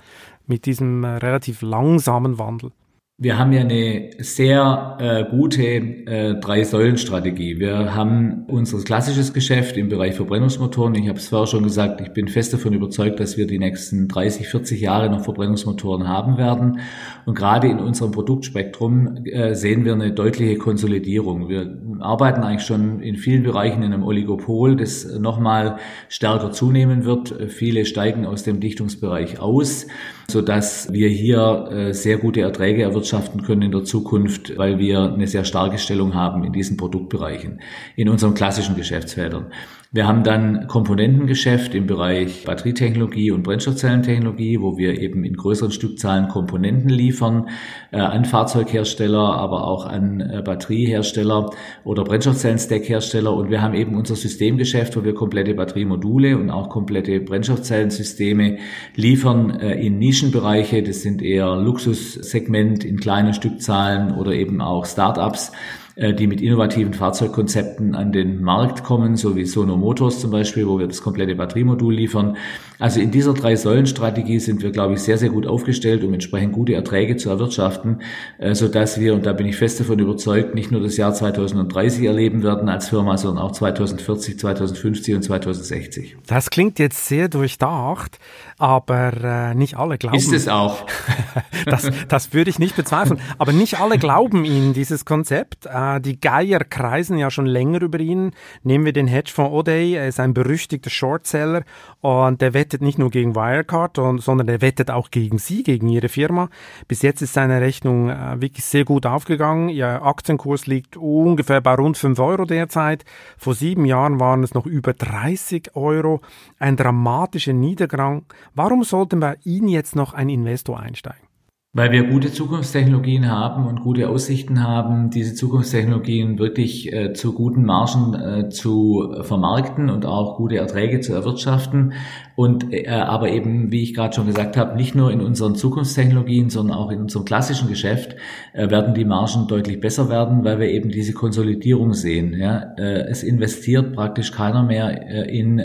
[0.48, 2.72] mit diesem äh, relativ langsamen Wandel?
[3.20, 7.60] Wir haben ja eine sehr äh, gute äh, Drei-Säulen-Strategie.
[7.60, 10.96] Wir haben unser klassisches Geschäft im Bereich Verbrennungsmotoren.
[10.96, 14.08] Ich habe es vorher schon gesagt, ich bin fest davon überzeugt, dass wir die nächsten
[14.08, 16.80] 30, 40 Jahre noch Verbrennungsmotoren haben werden.
[17.28, 21.50] Und gerade in unserem Produktspektrum äh, sehen wir eine deutliche Konsolidierung.
[21.50, 25.78] Wir arbeiten eigentlich schon in vielen Bereichen in einem Oligopol, das nochmal
[26.10, 27.52] stärker zunehmen wird.
[27.52, 29.86] Viele steigen aus dem Dichtungsbereich aus
[30.28, 35.14] so dass wir hier äh, sehr gute Erträge erwirtschaften können in der Zukunft, weil wir
[35.14, 37.62] eine sehr starke Stellung haben in diesen Produktbereichen,
[37.96, 39.52] in unseren klassischen Geschäftsfeldern.
[39.96, 46.30] Wir haben dann Komponentengeschäft im Bereich Batterietechnologie und Brennstoffzellentechnologie, wo wir eben in größeren Stückzahlen
[46.30, 47.50] Komponenten liefern
[47.92, 51.52] äh, an Fahrzeughersteller, aber auch an äh, Batteriehersteller
[51.84, 53.32] oder Brennstoffzellen-Stack-Hersteller.
[53.32, 58.58] Und wir haben eben unser Systemgeschäft, wo wir komplette Batteriemodule und auch komplette Brennstoffzellensysteme
[58.96, 60.82] liefern äh, in Nischenbereiche.
[60.82, 66.94] Das sind eher Luxussegment in kleinen Stückzahlen oder eben auch Startups äh, die mit innovativen
[66.94, 71.36] Fahrzeugkonzepten an den Markt kommen, so wie Sono Motors zum Beispiel, wo wir das komplette
[71.36, 72.36] Batteriemodul liefern.
[72.80, 76.74] Also in dieser Drei-Säulen-Strategie sind wir, glaube ich, sehr, sehr gut aufgestellt, um entsprechend gute
[76.74, 78.02] Erträge zu erwirtschaften,
[78.40, 81.14] äh, so dass wir, und da bin ich fest davon überzeugt, nicht nur das Jahr
[81.14, 86.18] 2030 erleben werden als Firma, sondern auch 2040, 2050 und 2060.
[86.28, 88.20] Das klingt jetzt sehr durchdacht,
[88.58, 90.18] aber äh, nicht alle glauben.
[90.18, 90.86] Ist es auch.
[91.66, 93.20] das, das würde ich nicht bezweifeln.
[93.38, 95.68] Aber nicht alle glauben Ihnen dieses Konzept.
[95.84, 98.32] Äh, die Geier kreisen ja schon länger über ihn.
[98.64, 101.64] Nehmen wir den Hedgefonds O'Day, er ist ein berüchtigter Shortseller
[102.02, 106.10] und der wettet nicht nur gegen Wirecard, sondern der wettet auch gegen Sie, gegen Ihre
[106.10, 106.50] Firma.
[106.88, 109.70] Bis jetzt ist seine Rechnung äh, wirklich sehr gut aufgegangen.
[109.70, 113.06] Ihr Aktienkurs liegt ungefähr bei rund 5 Euro derzeit.
[113.38, 116.22] Vor sieben Jahren waren es noch über 30 Euro.
[116.60, 118.26] Ein dramatischer Niedergang.
[118.54, 121.33] Warum sollte bei Ihnen jetzt noch ein Investor einsteigen?
[121.76, 127.66] Weil wir gute Zukunftstechnologien haben und gute Aussichten haben, diese Zukunftstechnologien wirklich äh, zu guten
[127.66, 131.94] Margen äh, zu vermarkten und auch gute Erträge zu erwirtschaften.
[132.36, 136.52] Und äh, aber eben, wie ich gerade schon gesagt habe, nicht nur in unseren Zukunftstechnologien,
[136.52, 138.18] sondern auch in unserem klassischen Geschäft
[138.54, 142.36] äh, werden die Margen deutlich besser werden, weil wir eben diese Konsolidierung sehen.
[142.40, 142.76] Ja?
[142.78, 145.60] Äh, es investiert praktisch keiner mehr äh, in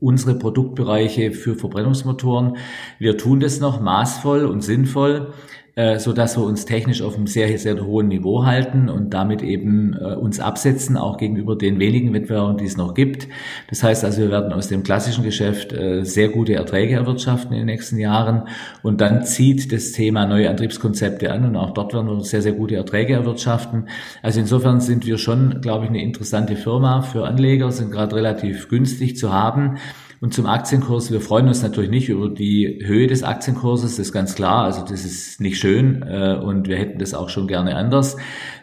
[0.00, 2.56] unsere Produktbereiche für Verbrennungsmotoren.
[2.98, 5.32] Wir tun das noch maßvoll und sinnvoll,
[5.98, 9.94] so dass wir uns technisch auf einem sehr, sehr hohen Niveau halten und damit eben
[9.94, 13.28] äh, uns absetzen, auch gegenüber den wenigen Wettbewerbern, die es noch gibt.
[13.68, 17.60] Das heißt also, wir werden aus dem klassischen Geschäft äh, sehr gute Erträge erwirtschaften in
[17.60, 18.48] den nächsten Jahren
[18.82, 22.52] und dann zieht das Thema neue Antriebskonzepte an und auch dort werden wir sehr, sehr
[22.52, 23.88] gute Erträge erwirtschaften.
[24.22, 28.68] Also insofern sind wir schon, glaube ich, eine interessante Firma für Anleger, sind gerade relativ
[28.68, 29.78] günstig zu haben.
[30.22, 34.12] Und zum Aktienkurs, wir freuen uns natürlich nicht über die Höhe des Aktienkurses, das ist
[34.12, 34.64] ganz klar.
[34.64, 38.18] Also das ist nicht schön äh, und wir hätten das auch schon gerne anders.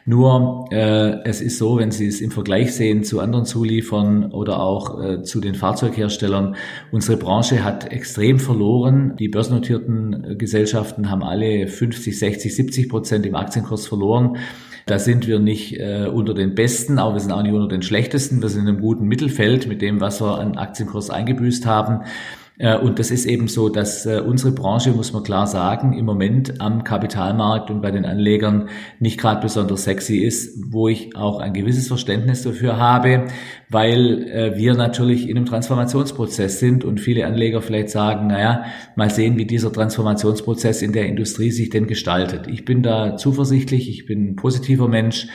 [0.06, 4.60] Nur äh, es ist so, wenn Sie es im Vergleich sehen zu anderen Zuliefern oder
[4.60, 6.56] auch äh, zu den Fahrzeugherstellern,
[6.92, 9.16] unsere Branche hat extrem verloren.
[9.18, 14.38] Die börsennotierten Gesellschaften haben alle 50, 60, 70 Prozent im Aktienkurs verloren.
[14.88, 17.82] Da sind wir nicht äh, unter den Besten, aber wir sind auch nicht unter den
[17.82, 18.42] Schlechtesten.
[18.42, 22.06] Wir sind in einem guten Mittelfeld mit dem, was wir an Aktienkurs eingebüßt haben.
[22.60, 26.06] Äh, und das ist eben so, dass äh, unsere Branche, muss man klar sagen, im
[26.06, 31.40] Moment am Kapitalmarkt und bei den Anlegern nicht gerade besonders sexy ist, wo ich auch
[31.40, 33.26] ein gewisses Verständnis dafür habe,
[33.70, 38.66] weil äh, wir natürlich in einem Transformationsprozess sind und viele Anleger vielleicht sagen, naja,
[38.96, 42.48] mal sehen, wie dieser Transformationsprozess in der Industrie sich denn gestaltet.
[42.48, 45.28] Ich bin da zuversichtlich, ich bin ein positiver Mensch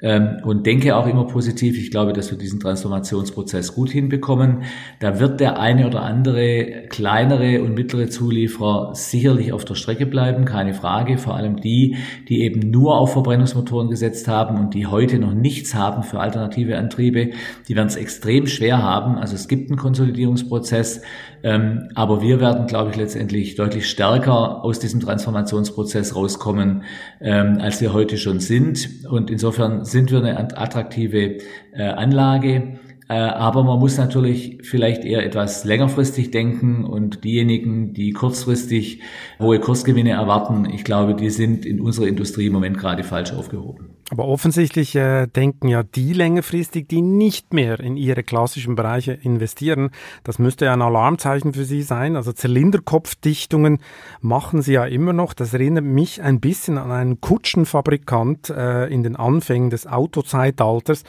[0.00, 1.76] und denke auch immer positiv.
[1.76, 4.62] Ich glaube, dass wir diesen Transformationsprozess gut hinbekommen.
[5.00, 10.44] Da wird der eine oder andere kleinere und mittlere Zulieferer sicherlich auf der Strecke bleiben,
[10.44, 11.18] keine Frage.
[11.18, 11.96] Vor allem die,
[12.28, 16.78] die eben nur auf Verbrennungsmotoren gesetzt haben und die heute noch nichts haben für alternative
[16.78, 17.30] Antriebe,
[17.68, 19.16] die werden es extrem schwer haben.
[19.18, 21.02] Also es gibt einen Konsolidierungsprozess.
[21.42, 26.82] Ähm, aber wir werden, glaube ich, letztendlich deutlich stärker aus diesem Transformationsprozess rauskommen,
[27.20, 29.06] ähm, als wir heute schon sind.
[29.08, 31.38] Und insofern sind wir eine attraktive
[31.72, 32.78] äh, Anlage.
[33.08, 39.00] Äh, aber man muss natürlich vielleicht eher etwas längerfristig denken und diejenigen, die kurzfristig
[39.40, 43.87] hohe Kursgewinne erwarten, ich glaube, die sind in unserer Industrie im Moment gerade falsch aufgehoben.
[44.10, 49.90] Aber offensichtlich äh, denken ja die längerfristig, die nicht mehr in ihre klassischen Bereiche investieren.
[50.24, 52.16] Das müsste ja ein Alarmzeichen für sie sein.
[52.16, 53.80] Also Zylinderkopfdichtungen
[54.22, 55.34] machen sie ja immer noch.
[55.34, 61.04] Das erinnert mich ein bisschen an einen Kutschenfabrikant äh, in den Anfängen des Autozeitalters.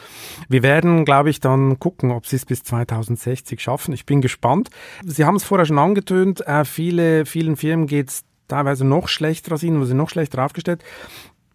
[0.50, 3.94] Wir werden, glaube ich, dann gucken, ob sie es bis 2060 schaffen.
[3.94, 4.70] Ich bin gespannt.
[5.06, 6.46] Sie haben es vorher schon angetönt.
[6.46, 10.44] Äh, viele, vielen Firmen geht es teilweise noch schlechter als ihnen, wo sie noch schlechter
[10.44, 10.84] aufgestellt.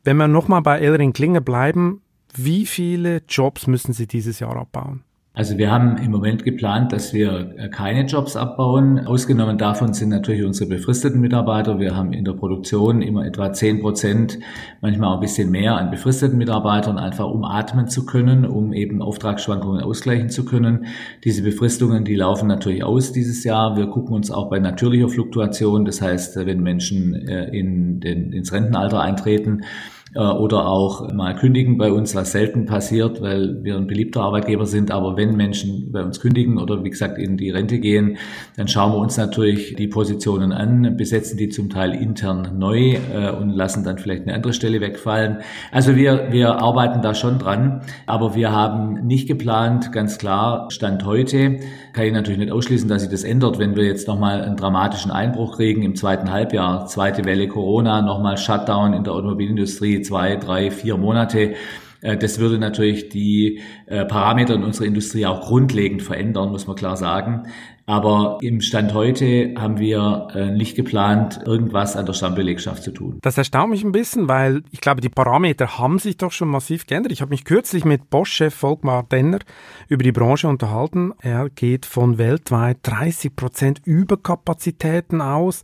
[0.04, 2.02] Wenn wir nochmal bei Elring Klinger bleiben,
[2.34, 5.02] wie viele Jobs müssen Sie dieses Jahr abbauen?
[5.36, 9.04] Also wir haben im Moment geplant, dass wir äh, keine Jobs abbauen.
[9.04, 11.80] Ausgenommen davon sind natürlich unsere befristeten Mitarbeiter.
[11.80, 14.38] Wir haben in der Produktion immer etwa zehn Prozent,
[14.80, 19.02] manchmal auch ein bisschen mehr an befristeten Mitarbeitern, einfach um atmen zu können, um eben
[19.02, 20.86] Auftragsschwankungen ausgleichen zu können.
[21.24, 23.76] Diese Befristungen, die laufen natürlich aus dieses Jahr.
[23.76, 28.52] Wir gucken uns auch bei natürlicher Fluktuation, das heißt, wenn Menschen äh, in den, ins
[28.52, 33.86] Rentenalter eintreten, äh, oder auch mal kündigen bei uns, was selten passiert, weil wir ein
[33.86, 34.90] beliebter Arbeitgeber sind.
[34.90, 38.16] Aber wenn Menschen bei uns kündigen oder wie gesagt in die Rente gehen,
[38.56, 43.30] dann schauen wir uns natürlich die Positionen an, besetzen die zum Teil intern neu äh,
[43.30, 45.38] und lassen dann vielleicht eine andere Stelle wegfallen.
[45.72, 51.04] Also wir, wir arbeiten da schon dran, aber wir haben nicht geplant, ganz klar, Stand
[51.04, 51.58] heute,
[51.92, 55.10] kann ich natürlich nicht ausschließen, dass sich das ändert, wenn wir jetzt nochmal einen dramatischen
[55.10, 60.70] Einbruch kriegen im zweiten Halbjahr, zweite Welle Corona, nochmal Shutdown in der Automobilindustrie, zwei, drei,
[60.70, 61.54] vier Monate.
[62.00, 66.76] Äh, das würde natürlich die äh, Parameter in unserer Industrie auch grundlegend verändern, muss man
[66.76, 67.44] klar sagen.
[67.86, 73.18] Aber im Stand heute haben wir äh, nicht geplant, irgendwas an der Stammbelegschaft zu tun.
[73.20, 76.86] Das erstaunt mich ein bisschen, weil ich glaube, die Parameter haben sich doch schon massiv
[76.86, 77.12] geändert.
[77.12, 79.40] Ich habe mich kürzlich mit Bosch-Chef Volkmar Denner
[79.88, 81.12] über die Branche unterhalten.
[81.20, 85.62] Er geht von weltweit 30 Prozent Überkapazitäten aus.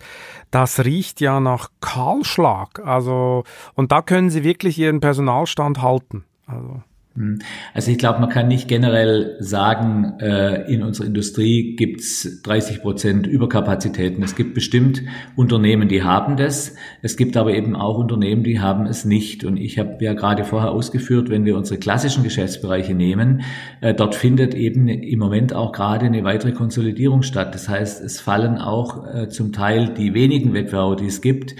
[0.51, 2.81] Das riecht ja nach Kahlschlag.
[2.85, 6.25] Also, und da können Sie wirklich Ihren Personalstand halten.
[6.47, 6.83] Also.
[7.21, 7.39] Hm.
[7.75, 13.27] Also ich glaube, man kann nicht generell sagen, äh, in unserer Industrie gibt's 30 Prozent
[13.27, 14.23] Überkapazitäten.
[14.23, 15.03] Es gibt bestimmt
[15.37, 16.75] Unternehmen, die haben das.
[17.03, 19.45] Es gibt aber eben auch Unternehmen, die haben es nicht.
[19.45, 23.43] Und ich habe ja gerade vorher ausgeführt, wenn wir unsere klassischen Geschäftsbereiche nehmen,
[23.83, 27.55] äh, dort findet eben im Moment auch gerade eine weitere Konsolidierung statt.
[27.55, 31.55] Das heißt, es fallen auch äh, zum Teil die wenigen Wettbewerber, die es gibt,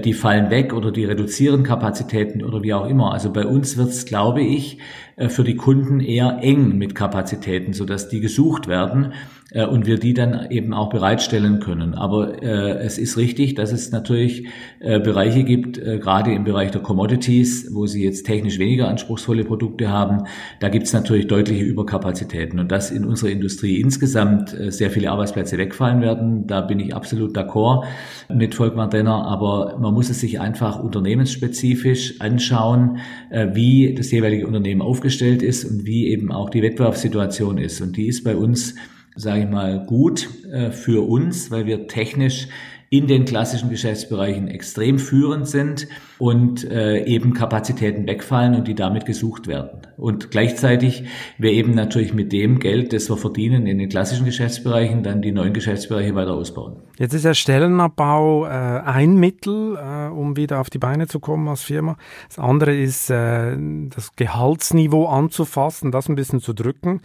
[0.00, 3.12] die fallen weg oder die reduzieren Kapazitäten oder wie auch immer.
[3.12, 4.78] Also bei uns wird es, glaube ich,
[5.16, 9.12] äh, für die Kunden eher eng mit Kapazitäten, sodass die gesucht werden
[9.54, 11.94] äh, und wir die dann eben auch bereitstellen können.
[11.94, 14.48] Aber äh, es ist richtig, dass es natürlich
[14.80, 19.44] äh, Bereiche gibt, äh, gerade im Bereich der Commodities, wo sie jetzt technisch weniger anspruchsvolle
[19.44, 20.24] Produkte haben.
[20.60, 25.10] Da gibt es natürlich deutliche Überkapazitäten und dass in unserer Industrie insgesamt äh, sehr viele
[25.10, 27.84] Arbeitsplätze wegfallen werden, da bin ich absolut d'accord
[28.28, 29.26] mit Volkmar Denner.
[29.26, 32.98] Aber man muss es sich einfach unternehmensspezifisch anschauen,
[33.30, 37.80] äh, wie das jeweilige Unternehmen aufgestellt ist und wie eben auch die Wettbewerbssituation ist.
[37.80, 38.74] Und die ist bei uns
[39.14, 42.48] sage ich mal, gut äh, für uns, weil wir technisch
[42.90, 45.88] in den klassischen Geschäftsbereichen extrem führend sind
[46.24, 49.82] und äh, eben Kapazitäten wegfallen und die damit gesucht werden.
[49.98, 51.04] Und gleichzeitig
[51.36, 55.32] wir eben natürlich mit dem Geld, das wir verdienen in den klassischen Geschäftsbereichen, dann die
[55.32, 56.76] neuen Geschäftsbereiche weiter ausbauen.
[56.98, 61.46] Jetzt ist ja Stellenabbau äh, ein Mittel, äh, um wieder auf die Beine zu kommen
[61.46, 61.98] als Firma.
[62.28, 63.54] Das andere ist, äh,
[63.94, 67.02] das Gehaltsniveau anzufassen, das ein bisschen zu drücken.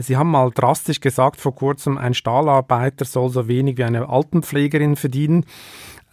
[0.00, 4.96] Sie haben mal drastisch gesagt vor kurzem, ein Stahlarbeiter soll so wenig wie eine Altenpflegerin
[4.96, 5.44] verdienen.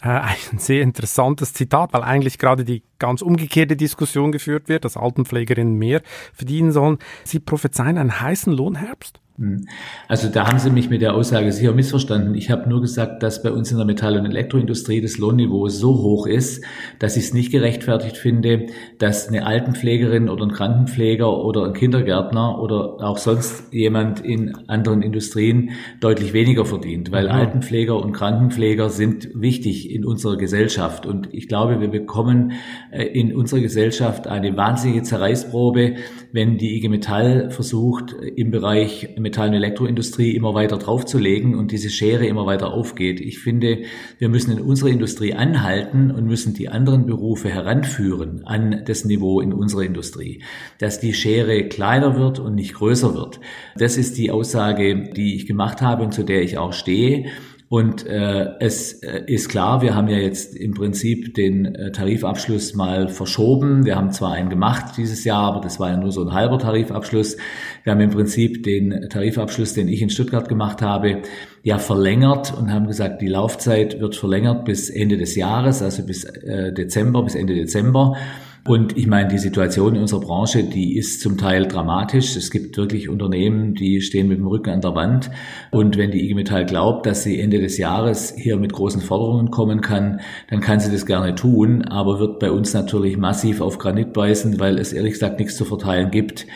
[0.02, 4.96] Äh, ein sehr interessantes Zitat, weil eigentlich gerade die ganz umgekehrte Diskussion geführt wird, dass
[4.96, 6.98] Altenpflegerinnen mehr verdienen sollen.
[7.24, 9.20] Sie prophezeien einen heißen Lohnherbst?
[9.40, 9.66] Hm.
[10.06, 12.34] Also da haben Sie mich mit der Aussage sicher missverstanden.
[12.34, 15.94] Ich habe nur gesagt, dass bei uns in der Metall- und Elektroindustrie das Lohnniveau so
[15.94, 16.62] hoch ist,
[16.98, 18.66] dass ich es nicht gerechtfertigt finde,
[18.98, 25.00] dass eine Altenpflegerin oder ein Krankenpfleger oder ein Kindergärtner oder auch sonst jemand in anderen
[25.00, 27.30] Industrien deutlich weniger verdient, weil mhm.
[27.30, 31.06] Altenpfleger und Krankenpfleger sind wichtig in unserer Gesellschaft.
[31.06, 32.52] Und ich glaube, wir bekommen
[32.90, 35.94] äh, in unserer Gesellschaft eine wahnsinnige Zerreißprobe,
[36.32, 41.88] wenn die IG Metall versucht, im Bereich Metall- und Elektroindustrie immer weiter draufzulegen und diese
[41.88, 43.20] Schere immer weiter aufgeht.
[43.20, 43.82] Ich finde,
[44.18, 49.40] wir müssen in unserer Industrie anhalten und müssen die anderen Berufe heranführen an das Niveau
[49.40, 50.42] in unserer Industrie,
[50.78, 53.40] dass die Schere kleiner wird und nicht größer wird.
[53.76, 57.26] Das ist die Aussage, die ich gemacht habe und zu der ich auch stehe.
[57.72, 62.74] Und äh, es äh, ist klar, wir haben ja jetzt im Prinzip den äh, Tarifabschluss
[62.74, 63.84] mal verschoben.
[63.84, 66.58] Wir haben zwar einen gemacht dieses Jahr, aber das war ja nur so ein halber
[66.58, 67.36] Tarifabschluss.
[67.84, 71.22] Wir haben im Prinzip den Tarifabschluss, den ich in Stuttgart gemacht habe,
[71.62, 76.24] ja verlängert und haben gesagt, die Laufzeit wird verlängert bis Ende des Jahres, also bis
[76.24, 78.16] äh, Dezember, bis Ende Dezember.
[78.66, 82.36] Und ich meine, die Situation in unserer Branche, die ist zum Teil dramatisch.
[82.36, 85.30] Es gibt wirklich Unternehmen, die stehen mit dem Rücken an der Wand.
[85.70, 89.50] Und wenn die IG Metall glaubt, dass sie Ende des Jahres hier mit großen Forderungen
[89.50, 90.20] kommen kann,
[90.50, 94.60] dann kann sie das gerne tun, aber wird bei uns natürlich massiv auf Granit beißen,
[94.60, 96.46] weil es ehrlich gesagt nichts zu verteilen gibt.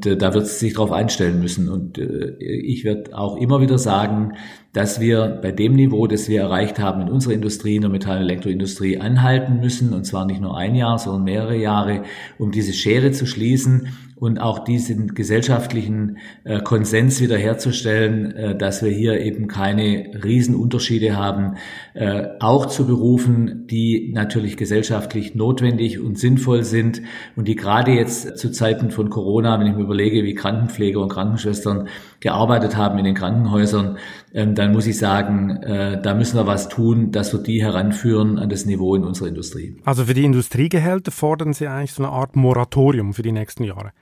[0.00, 1.68] Da wird sie sich darauf einstellen müssen.
[1.68, 4.34] Und äh, ich werde auch immer wieder sagen,
[4.72, 8.18] dass wir bei dem Niveau, das wir erreicht haben in unserer Industrie, in der Metall-
[8.18, 12.02] und Elektroindustrie, anhalten müssen, und zwar nicht nur ein Jahr, sondern mehrere Jahre,
[12.38, 13.88] um diese Schere zu schließen
[14.20, 21.56] und auch diesen gesellschaftlichen äh, Konsens wiederherzustellen, äh, dass wir hier eben keine Riesenunterschiede haben,
[21.94, 27.02] äh, auch zu Berufen, die natürlich gesellschaftlich notwendig und sinnvoll sind
[27.36, 31.08] und die gerade jetzt zu Zeiten von Corona, wenn ich mir überlege, wie Krankenpfleger und
[31.08, 31.88] Krankenschwestern
[32.20, 33.98] gearbeitet haben in den Krankenhäusern,
[34.34, 38.38] ähm, dann muss ich sagen, äh, da müssen wir was tun, dass wir die heranführen
[38.38, 39.76] an das Niveau in unserer Industrie.
[39.84, 43.92] Also für die Industriegehälter fordern Sie eigentlich so eine Art Moratorium für die nächsten Jahre?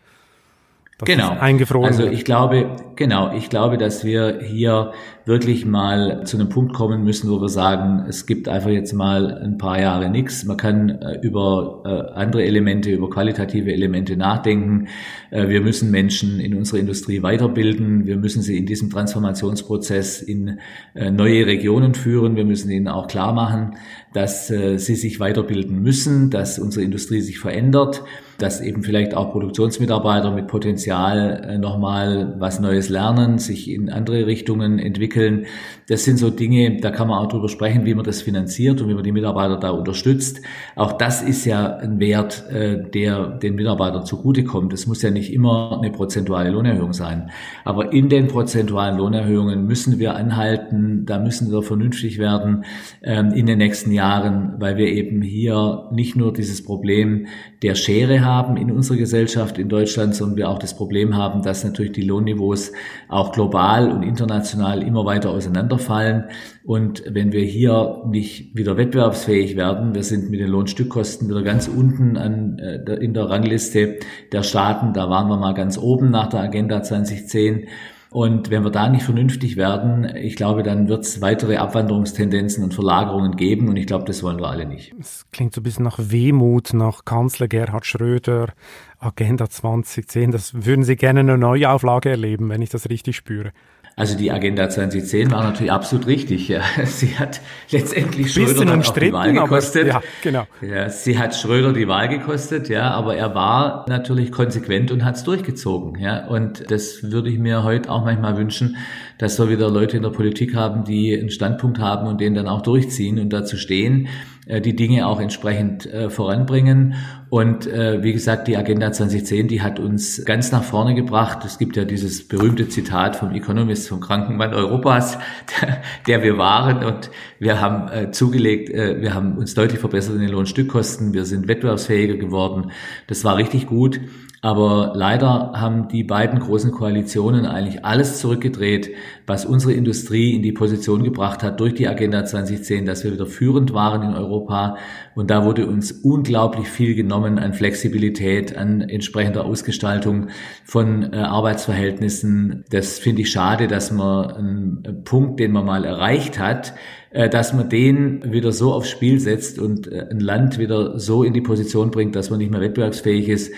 [0.99, 1.37] Das genau.
[1.39, 1.85] eingefroren.
[1.85, 4.93] Also ich glaube, genau, ich glaube, dass wir hier
[5.27, 9.37] wirklich mal zu einem Punkt kommen müssen, wo wir sagen, es gibt einfach jetzt mal
[9.43, 10.45] ein paar Jahre nichts.
[10.47, 14.87] Man kann äh, über äh, andere Elemente, über qualitative Elemente nachdenken.
[15.31, 18.07] Äh, wir müssen Menschen in unserer Industrie weiterbilden.
[18.07, 20.61] Wir müssen sie in diesem Transformationsprozess in
[20.95, 22.37] neue Regionen führen.
[22.37, 23.77] Wir müssen ihnen auch klar machen,
[24.17, 28.03] dass äh, sie sich weiterbilden müssen, dass unsere Industrie sich verändert
[28.39, 34.27] dass eben vielleicht auch Produktionsmitarbeiter mit Potenzial äh, nochmal was Neues lernen, sich in andere
[34.27, 35.47] Richtungen entwickeln.
[35.89, 38.89] Das sind so Dinge, da kann man auch drüber sprechen, wie man das finanziert und
[38.89, 40.41] wie man die Mitarbeiter da unterstützt.
[40.75, 44.73] Auch das ist ja ein Wert, äh, der den Mitarbeitern zugutekommt.
[44.73, 47.31] Es muss ja nicht immer eine prozentuale Lohnerhöhung sein.
[47.65, 52.65] Aber in den prozentualen Lohnerhöhungen müssen wir anhalten, da müssen wir vernünftig werden
[53.03, 57.27] ähm, in den nächsten Jahren, weil wir eben hier nicht nur dieses Problem
[57.63, 61.65] der Schere haben in unserer Gesellschaft in Deutschland, sondern wir auch das Problem haben, dass
[61.65, 62.73] natürlich die Lohnniveaus
[63.09, 65.31] auch global und international immer weiter
[65.77, 66.25] auseinanderfallen.
[66.65, 71.69] Und wenn wir hier nicht wieder wettbewerbsfähig werden, wir sind mit den Lohnstückkosten wieder ganz
[71.69, 73.99] unten an, äh, in der Rangliste
[74.33, 77.69] der Staaten, da waren wir mal ganz oben nach der Agenda 2010.
[78.11, 82.73] Und wenn wir da nicht vernünftig werden, ich glaube, dann wird es weitere Abwanderungstendenzen und
[82.73, 83.69] Verlagerungen geben.
[83.69, 84.95] Und ich glaube, das wollen wir alle nicht.
[84.99, 88.55] Es klingt so ein bisschen nach Wehmut, nach Kanzler Gerhard Schröder,
[89.01, 90.31] Agenda 2010.
[90.31, 93.53] Das würden Sie gerne eine Neuauflage erleben, wenn ich das richtig spüre.
[93.99, 96.49] Also die Agenda 2010 war natürlich absolut richtig.
[96.49, 96.61] Ja.
[96.85, 99.87] Sie hat letztendlich Schröder dann auch die Wahl gekostet.
[99.87, 100.47] ja, genau.
[100.61, 105.17] Ja, sie hat Schröder die Wahl gekostet, ja, aber er war natürlich konsequent und hat
[105.17, 105.99] es durchgezogen.
[105.99, 106.27] Ja.
[106.27, 108.77] Und das würde ich mir heute auch manchmal wünschen,
[109.17, 112.49] dass wir wieder Leute in der Politik haben, die einen Standpunkt haben und den dann
[112.49, 114.09] auch durchziehen und dazu stehen.
[114.47, 116.95] Äh, die Dinge auch entsprechend äh, voranbringen.
[117.31, 121.45] Und äh, wie gesagt, die Agenda 2010, die hat uns ganz nach vorne gebracht.
[121.45, 125.19] Es gibt ja dieses berühmte Zitat vom Economist, vom Krankenmann Europas,
[125.61, 126.85] der, der wir waren.
[126.85, 131.13] Und wir haben zugelegt, wir haben uns deutlich verbessert in den Lohnstückkosten.
[131.13, 132.71] Wir sind wettbewerbsfähiger geworden.
[133.09, 134.01] Das war richtig gut.
[134.47, 138.93] Aber leider haben die beiden großen Koalitionen eigentlich alles zurückgedreht,
[139.27, 143.27] was unsere Industrie in die Position gebracht hat durch die Agenda 2010, dass wir wieder
[143.27, 144.77] führend waren in Europa.
[145.17, 150.29] Und da wurde uns unglaublich viel genommen an Flexibilität, an entsprechender Ausgestaltung
[150.65, 152.63] von äh, Arbeitsverhältnissen.
[152.71, 156.73] Das finde ich schade, dass man einen Punkt, den man mal erreicht hat,
[157.11, 161.25] äh, dass man den wieder so aufs Spiel setzt und äh, ein Land wieder so
[161.25, 163.53] in die Position bringt, dass man nicht mehr wettbewerbsfähig ist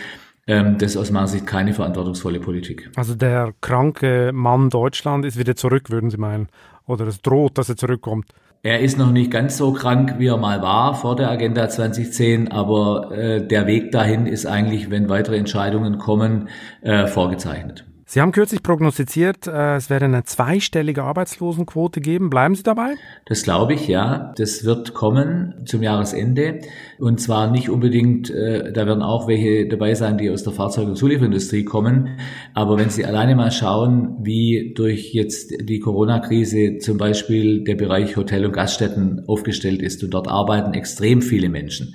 [0.48, 2.90] das ist aus meiner Sicht keine verantwortungsvolle Politik.
[2.96, 6.48] Also der kranke Mann Deutschland ist wieder zurück, würden Sie meinen?
[6.86, 8.32] Oder es droht, dass er zurückkommt?
[8.62, 12.50] Er ist noch nicht ganz so krank, wie er mal war vor der Agenda 2010,
[12.50, 16.48] aber äh, der Weg dahin ist eigentlich, wenn weitere Entscheidungen kommen,
[16.82, 17.84] äh, vorgezeichnet.
[18.10, 22.30] Sie haben kürzlich prognostiziert, äh, es werde eine zweistellige Arbeitslosenquote geben.
[22.30, 22.94] Bleiben Sie dabei?
[23.26, 24.32] Das glaube ich, ja.
[24.38, 26.60] Das wird kommen zum Jahresende.
[26.98, 30.88] Und zwar nicht unbedingt, äh, da werden auch welche dabei sein, die aus der Fahrzeug-
[30.88, 32.18] und Zulieferindustrie kommen.
[32.54, 38.16] Aber wenn Sie alleine mal schauen, wie durch jetzt die Corona-Krise zum Beispiel der Bereich
[38.16, 41.94] Hotel- und Gaststätten aufgestellt ist und dort arbeiten extrem viele Menschen.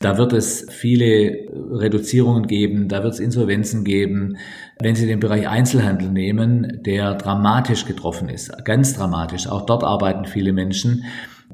[0.00, 4.36] Da wird es viele Reduzierungen geben, da wird es Insolvenzen geben.
[4.80, 10.24] Wenn Sie den Bereich Einzelhandel nehmen, der dramatisch getroffen ist, ganz dramatisch, auch dort arbeiten
[10.24, 11.04] viele Menschen.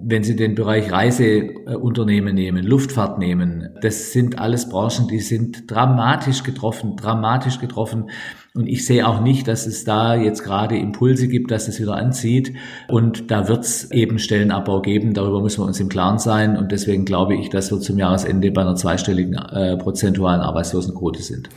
[0.02, 6.42] Wenn Sie den Bereich Reiseunternehmen nehmen, Luftfahrt nehmen, das sind alles Branchen, die sind dramatisch
[6.44, 8.08] getroffen, dramatisch getroffen.
[8.54, 11.96] Und ich sehe auch nicht, dass es da jetzt gerade Impulse gibt, dass es wieder
[11.96, 12.54] anzieht.
[12.88, 15.12] Und da wird es eben Stellenabbau geben.
[15.12, 16.56] Darüber müssen wir uns im Klaren sein.
[16.56, 21.50] Und deswegen glaube ich, dass wir zum Jahresende bei einer zweistelligen äh, prozentualen Arbeitslosenquote sind.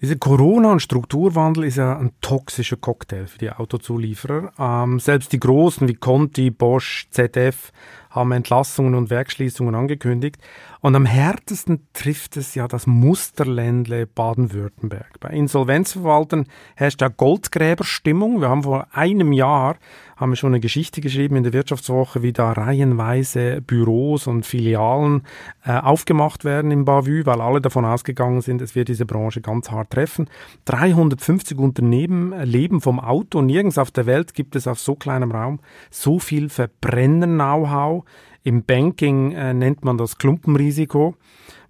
[0.00, 4.52] Dieser Corona- und Strukturwandel ist ja ein toxischer Cocktail für die Autozulieferer.
[4.56, 7.72] Ähm, selbst die Großen wie Conti, Bosch, ZF
[8.10, 10.38] haben Entlassungen und Werkschließungen angekündigt.
[10.80, 15.18] Und am härtesten trifft es ja das Musterländle Baden-Württemberg.
[15.18, 16.46] Bei Insolvenzverwaltern
[16.76, 18.40] herrscht ja Goldgräberstimmung.
[18.40, 19.78] Wir haben vor einem Jahr
[20.18, 25.22] haben wir schon eine Geschichte geschrieben in der Wirtschaftswoche, wie da reihenweise Büros und Filialen
[25.64, 29.70] äh, aufgemacht werden im Bavü, weil alle davon ausgegangen sind, es wird diese Branche ganz
[29.70, 30.28] hart treffen.
[30.64, 33.42] 350 Unternehmen leben vom Auto.
[33.42, 35.60] Nirgends auf der Welt gibt es auf so kleinem Raum
[35.90, 38.04] so viel Verbrenner-Know-how.
[38.42, 41.14] Im Banking äh, nennt man das Klumpenrisiko.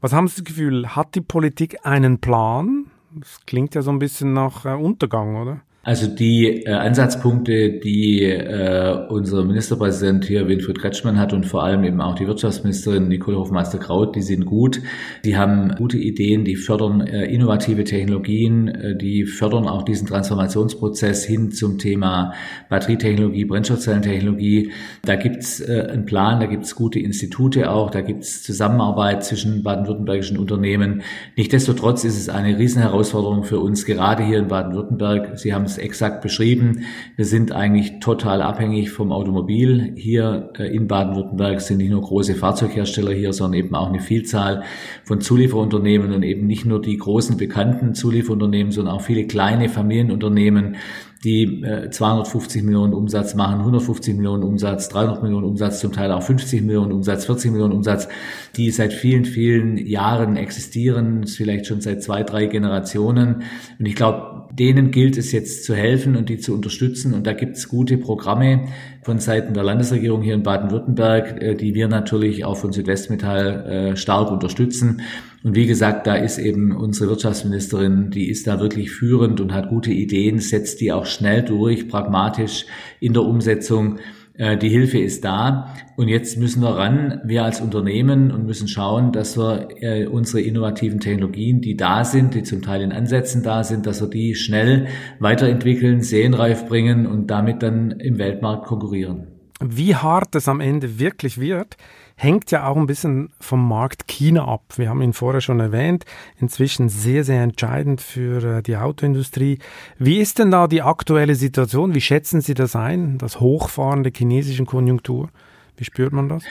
[0.00, 2.86] Was haben Sie das Gefühl, hat die Politik einen Plan?
[3.10, 5.60] Das klingt ja so ein bisschen nach äh, Untergang, oder?
[5.88, 11.82] Also die äh, Ansatzpunkte, die äh, unser Ministerpräsident hier Winfried Kretschmann hat und vor allem
[11.82, 14.82] eben auch die Wirtschaftsministerin Nicole Hofmeister-Kraut, die sind gut.
[15.24, 21.24] Die haben gute Ideen, die fördern äh, innovative Technologien, äh, die fördern auch diesen Transformationsprozess
[21.24, 22.34] hin zum Thema
[22.68, 24.72] Batterietechnologie, Brennstoffzellentechnologie.
[25.06, 30.36] Da gibt's äh, einen Plan, da gibt's gute Institute auch, da gibt's Zusammenarbeit zwischen baden-württembergischen
[30.36, 31.00] Unternehmen.
[31.38, 35.38] Nichtsdestotrotz ist es eine Riesenherausforderung für uns, gerade hier in Baden-Württemberg.
[35.38, 36.84] Sie haben es exakt beschrieben.
[37.16, 39.92] Wir sind eigentlich total abhängig vom Automobil.
[39.96, 44.62] Hier äh, in Baden-Württemberg sind nicht nur große Fahrzeughersteller hier, sondern eben auch eine Vielzahl
[45.04, 50.76] von Zulieferunternehmen und eben nicht nur die großen bekannten Zulieferunternehmen, sondern auch viele kleine Familienunternehmen,
[51.24, 56.22] die äh, 250 Millionen Umsatz machen, 150 Millionen Umsatz, 300 Millionen Umsatz, zum Teil auch
[56.22, 58.08] 50 Millionen Umsatz, 40 Millionen Umsatz,
[58.56, 63.42] die seit vielen, vielen Jahren existieren, vielleicht schon seit zwei, drei Generationen.
[63.78, 67.14] Und ich glaube, denen gilt es jetzt zu helfen und die zu unterstützen.
[67.14, 68.68] Und da gibt es gute Programme
[69.08, 73.96] von Seiten der Landesregierung hier in Baden-Württemberg, äh, die wir natürlich auch von Südwestmetall äh,
[73.96, 75.00] stark unterstützen.
[75.42, 79.70] Und wie gesagt, da ist eben unsere Wirtschaftsministerin, die ist da wirklich führend und hat
[79.70, 82.66] gute Ideen, setzt die auch schnell durch, pragmatisch
[83.00, 83.98] in der Umsetzung.
[84.38, 88.68] Äh, die Hilfe ist da und jetzt müssen wir ran, wir als Unternehmen und müssen
[88.68, 93.42] schauen, dass wir äh, unsere innovativen Technologien, die da sind, die zum Teil in Ansätzen
[93.42, 94.86] da sind, dass wir die schnell
[95.18, 99.26] weiterentwickeln, serienreif bringen und damit dann im Weltmarkt konkurrieren.
[99.60, 101.76] Wie hart es am Ende wirklich wird,
[102.18, 104.64] hängt ja auch ein bisschen vom Markt China ab.
[104.76, 106.04] Wir haben ihn vorher schon erwähnt,
[106.36, 109.60] inzwischen sehr, sehr entscheidend für äh, die Autoindustrie.
[109.98, 111.94] Wie ist denn da die aktuelle Situation?
[111.94, 115.30] Wie schätzen Sie das ein, das Hochfahren der chinesischen Konjunktur?
[115.76, 116.42] Wie spürt man das?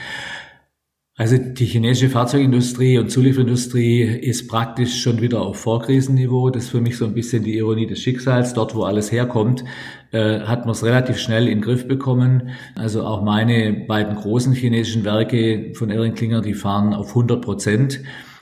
[1.19, 6.51] Also die chinesische Fahrzeugindustrie und Zulieferindustrie ist praktisch schon wieder auf Vorkrisenniveau.
[6.51, 8.53] Das ist für mich so ein bisschen die Ironie des Schicksals.
[8.53, 9.63] Dort, wo alles herkommt,
[10.11, 12.51] äh, hat man es relativ schnell in den Griff bekommen.
[12.75, 17.99] Also auch meine beiden großen chinesischen Werke von Ehrinklinger, die fahren auf 100 Prozent.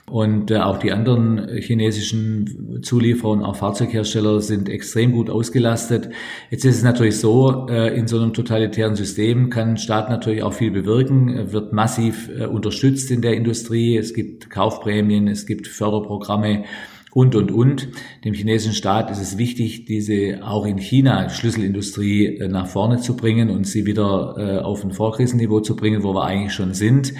[0.08, 6.10] Und äh, auch die anderen chinesischen Zulieferer und auch Fahrzeughersteller sind extrem gut ausgelastet.
[6.48, 10.52] Jetzt ist es natürlich so, äh, in so einem totalitären System kann Staat natürlich auch
[10.52, 13.96] viel bewirken, wird massiv äh, unterstützt in der Industrie.
[13.96, 16.64] Es gibt Kaufprämien, es gibt Förderprogramme
[17.16, 17.88] und, und, und.
[18.24, 23.16] Dem chinesischen Staat ist es wichtig, diese auch in China Schlüsselindustrie äh, nach vorne zu
[23.16, 27.14] bringen und sie wieder äh, auf ein Vorkrisenniveau zu bringen, wo wir eigentlich schon sind.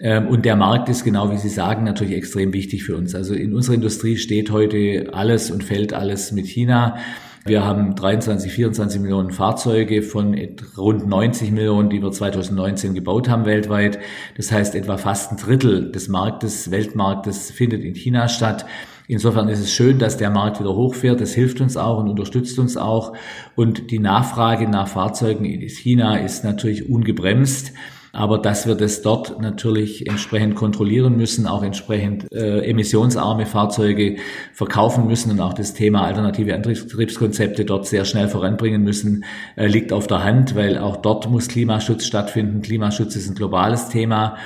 [0.00, 3.14] Ähm, und der Markt ist genau wie Sie sagen natürlich extrem wichtig für uns.
[3.14, 6.96] Also in unserer Industrie steht heute alles und fällt alles mit China.
[7.44, 10.36] Wir haben 23, 24 Millionen Fahrzeuge von
[10.76, 13.98] rund 90 Millionen, die wir 2019 gebaut haben weltweit.
[14.36, 18.66] Das heißt, etwa fast ein Drittel des Marktes, Weltmarktes findet in China statt.
[19.06, 21.22] Insofern ist es schön, dass der Markt wieder hochfährt.
[21.22, 23.14] Das hilft uns auch und unterstützt uns auch.
[23.56, 27.72] Und die Nachfrage nach Fahrzeugen in China ist natürlich ungebremst
[28.18, 34.16] aber dass wir das dort natürlich entsprechend kontrollieren müssen, auch entsprechend äh, emissionsarme Fahrzeuge
[34.52, 39.92] verkaufen müssen und auch das Thema alternative Antriebskonzepte dort sehr schnell voranbringen müssen, äh, liegt
[39.92, 42.60] auf der Hand, weil auch dort muss Klimaschutz stattfinden.
[42.60, 44.36] Klimaschutz ist ein globales Thema.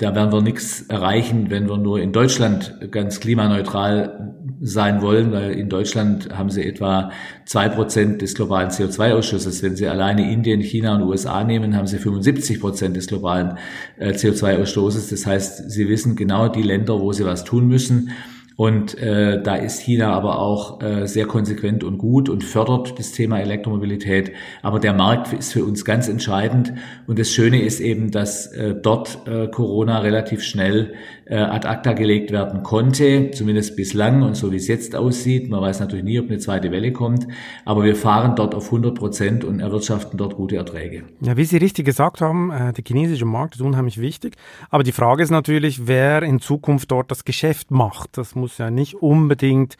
[0.00, 5.50] Da werden wir nichts erreichen, wenn wir nur in Deutschland ganz klimaneutral sein wollen, weil
[5.52, 7.10] in Deutschland haben sie etwa
[7.44, 9.62] zwei Prozent des globalen CO2-Ausschusses.
[9.62, 13.58] Wenn sie alleine Indien, China und USA nehmen, haben sie 75 Prozent des globalen
[13.98, 15.10] äh, CO2-Ausstoßes.
[15.10, 18.12] Das heißt, sie wissen genau die Länder, wo sie was tun müssen.
[18.60, 23.12] Und äh, da ist China aber auch äh, sehr konsequent und gut und fördert das
[23.12, 24.32] Thema Elektromobilität.
[24.60, 26.74] Aber der Markt ist für uns ganz entscheidend.
[27.06, 30.92] Und das Schöne ist eben, dass äh, dort äh, Corona relativ schnell
[31.30, 35.48] äh, ad acta gelegt werden konnte, zumindest bislang und so wie es jetzt aussieht.
[35.48, 37.28] Man weiß natürlich nie, ob eine zweite Welle kommt,
[37.64, 41.04] aber wir fahren dort auf 100 Prozent und erwirtschaften dort gute Erträge.
[41.20, 44.34] Ja, wie Sie richtig gesagt haben, äh, der chinesische Markt ist unheimlich wichtig,
[44.70, 48.18] aber die Frage ist natürlich, wer in Zukunft dort das Geschäft macht.
[48.18, 49.76] Das muss muss ja nicht unbedingt,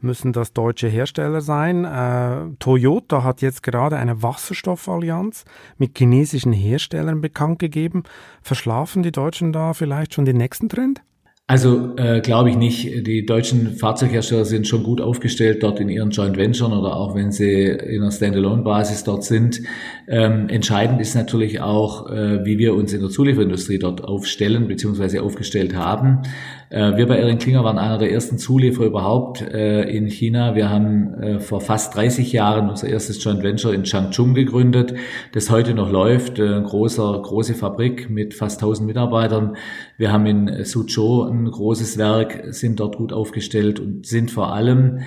[0.00, 1.84] müssen das deutsche Hersteller sein.
[1.84, 5.44] Äh, Toyota hat jetzt gerade eine Wasserstoffallianz
[5.76, 8.04] mit chinesischen Herstellern bekannt gegeben.
[8.40, 11.02] Verschlafen die Deutschen da vielleicht schon den nächsten Trend?
[11.46, 13.06] Also äh, glaube ich nicht.
[13.06, 17.32] Die deutschen Fahrzeughersteller sind schon gut aufgestellt dort in ihren Joint Venturen oder auch wenn
[17.32, 19.60] sie in einer Standalone-Basis dort sind.
[20.08, 25.18] Ähm, entscheidend ist natürlich auch, äh, wie wir uns in der Zulieferindustrie dort aufstellen bzw.
[25.18, 26.22] aufgestellt haben.
[26.70, 30.54] Äh, wir bei Erin Klinger waren einer der ersten Zulieferer überhaupt äh, in China.
[30.54, 34.94] Wir haben äh, vor fast 30 Jahren unser erstes Joint Venture in Changchun gegründet,
[35.32, 36.40] das heute noch läuft.
[36.40, 39.56] Eine großer, große Fabrik mit fast 1000 Mitarbeitern.
[39.96, 45.00] Wir haben in Suzhou ein großes Werk, sind dort gut aufgestellt und sind vor allem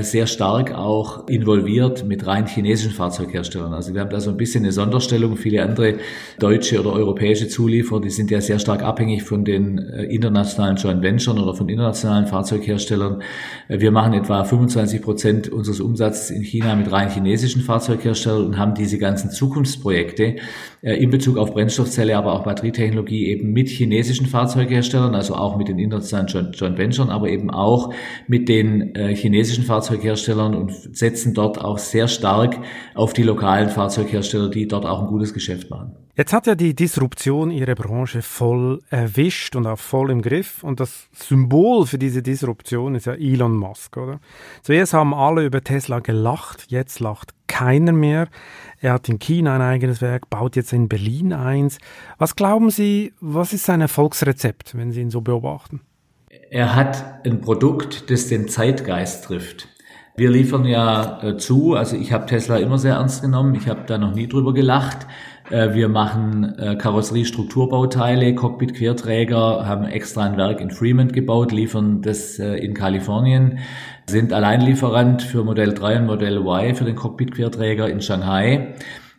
[0.00, 3.72] sehr stark auch involviert mit rein chinesischen Fahrzeugherstellern.
[3.72, 5.36] Also wir haben da so ein bisschen eine Sonderstellung.
[5.36, 5.96] Viele andere
[6.38, 11.38] deutsche oder europäische Zulieferer, die sind ja sehr stark abhängig von den internationalen Joint Ventures
[11.38, 13.22] oder von internationalen Fahrzeugherstellern.
[13.68, 18.58] Äh, wir machen etwa 25 Prozent unseres Umsatzes in China mit rein chinesischen Fahrzeugherstellern und
[18.58, 20.40] haben diese ganzen Zukunftsprojekte äh,
[20.82, 25.78] in Bezug auf Brennstoffzelle, aber auch Batterietechnologie eben mit chinesischen Fahrzeugherstellern, also auch mit den
[25.78, 27.94] internationalen Joint, Joint Venturen, aber eben auch
[28.26, 32.58] mit den äh, chinesischen Fahrzeugherstellern und setzen dort auch sehr stark
[32.94, 35.92] auf die lokalen Fahrzeughersteller, die dort auch ein gutes Geschäft machen.
[36.14, 40.62] Jetzt hat ja die Disruption ihre Branche voll erwischt und auch voll im Griff.
[40.62, 44.20] Und das Symbol für diese Disruption ist ja Elon Musk, oder?
[44.60, 48.28] Zuerst haben alle über Tesla gelacht, jetzt lacht keiner mehr.
[48.80, 51.78] Er hat in China ein eigenes Werk, baut jetzt in Berlin eins.
[52.18, 55.80] Was glauben Sie, was ist sein Erfolgsrezept, wenn Sie ihn so beobachten?
[56.50, 59.68] Er hat ein Produkt, das den Zeitgeist trifft.
[60.16, 63.82] Wir liefern ja äh, zu, also ich habe Tesla immer sehr ernst genommen, ich habe
[63.86, 65.06] da noch nie drüber gelacht.
[65.50, 72.38] Äh, wir machen äh, Karosserie-Strukturbauteile, Cockpit-Querträger, haben extra ein Werk in Fremont gebaut, liefern das
[72.38, 73.60] in Kalifornien,
[74.06, 78.74] sind Alleinlieferant für Modell 3 und Modell Y für den Cockpit-Querträger in Shanghai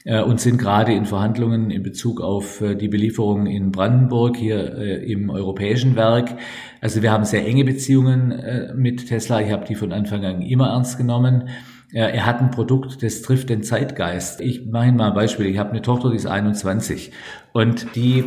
[0.05, 5.95] und sind gerade in Verhandlungen in Bezug auf die Belieferung in Brandenburg hier im europäischen
[5.95, 6.35] Werk.
[6.81, 9.39] Also wir haben sehr enge Beziehungen mit Tesla.
[9.39, 11.49] Ich habe die von Anfang an immer ernst genommen
[11.95, 14.41] er hat ein Produkt, das trifft den Zeitgeist.
[14.41, 15.45] Ich mache Ihnen mal ein Beispiel.
[15.45, 17.11] Ich habe eine Tochter, die ist 21
[17.51, 18.23] und die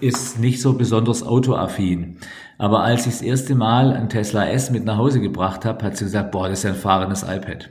[0.00, 2.16] ist nicht so besonders autoaffin.
[2.60, 5.96] Aber als ich das erste Mal ein Tesla S mit nach Hause gebracht habe, hat
[5.96, 7.70] sie gesagt, boah, das ist ein fahrendes iPad.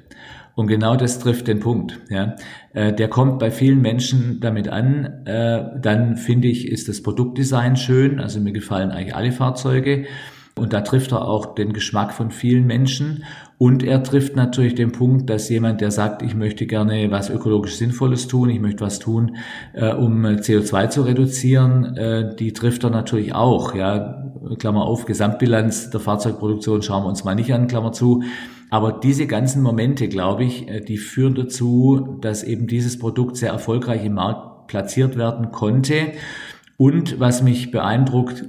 [0.56, 2.00] Und genau das trifft den Punkt.
[2.10, 2.36] Ja.
[2.74, 5.28] Äh, der kommt bei vielen Menschen damit an.
[5.28, 8.20] Äh, dann finde ich, ist das Produktdesign schön.
[8.20, 10.08] Also mir gefallen eigentlich alle Fahrzeuge.
[10.56, 13.26] Und da trifft er auch den Geschmack von vielen Menschen.
[13.60, 17.76] Und er trifft natürlich den Punkt, dass jemand, der sagt, ich möchte gerne was ökologisch
[17.76, 19.36] Sinnvolles tun, ich möchte was tun,
[19.74, 23.76] äh, um CO2 zu reduzieren, äh, die trifft er natürlich auch.
[23.76, 28.24] Ja, Klammer auf, Gesamtbilanz der Fahrzeugproduktion schauen wir uns mal nicht an, Klammer zu.
[28.70, 33.51] Aber diese ganzen Momente, glaube ich, äh, die führen dazu, dass eben dieses Produkt sehr
[33.51, 36.14] erfolgreich im Markt platziert werden konnte.
[36.78, 38.45] Und was mich beeindruckt,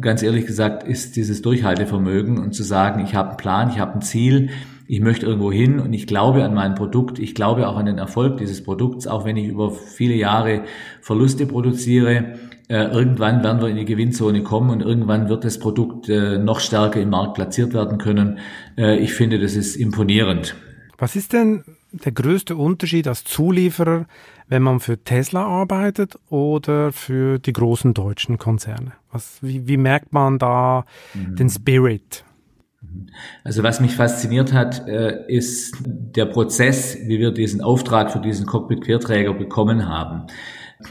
[0.00, 3.94] ganz ehrlich gesagt, ist dieses Durchhaltevermögen und zu sagen, ich habe einen Plan, ich habe
[3.94, 4.50] ein Ziel,
[4.86, 7.98] ich möchte irgendwo hin und ich glaube an mein Produkt, ich glaube auch an den
[7.98, 10.62] Erfolg dieses Produkts, auch wenn ich über viele Jahre
[11.00, 12.34] Verluste produziere.
[12.68, 16.60] Äh, irgendwann werden wir in die Gewinnzone kommen und irgendwann wird das Produkt äh, noch
[16.60, 18.38] stärker im Markt platziert werden können.
[18.76, 20.54] Äh, ich finde, das ist imponierend.
[20.98, 24.06] Was ist denn der größte Unterschied als Zulieferer,
[24.48, 28.92] wenn man für Tesla arbeitet oder für die großen deutschen Konzerne?
[29.10, 30.84] Was, wie, wie merkt man da
[31.14, 31.36] mhm.
[31.36, 32.24] den Spirit?
[33.42, 38.46] Also was mich fasziniert hat, äh, ist der Prozess, wie wir diesen Auftrag für diesen
[38.46, 40.26] Cockpit-Querträger bekommen haben.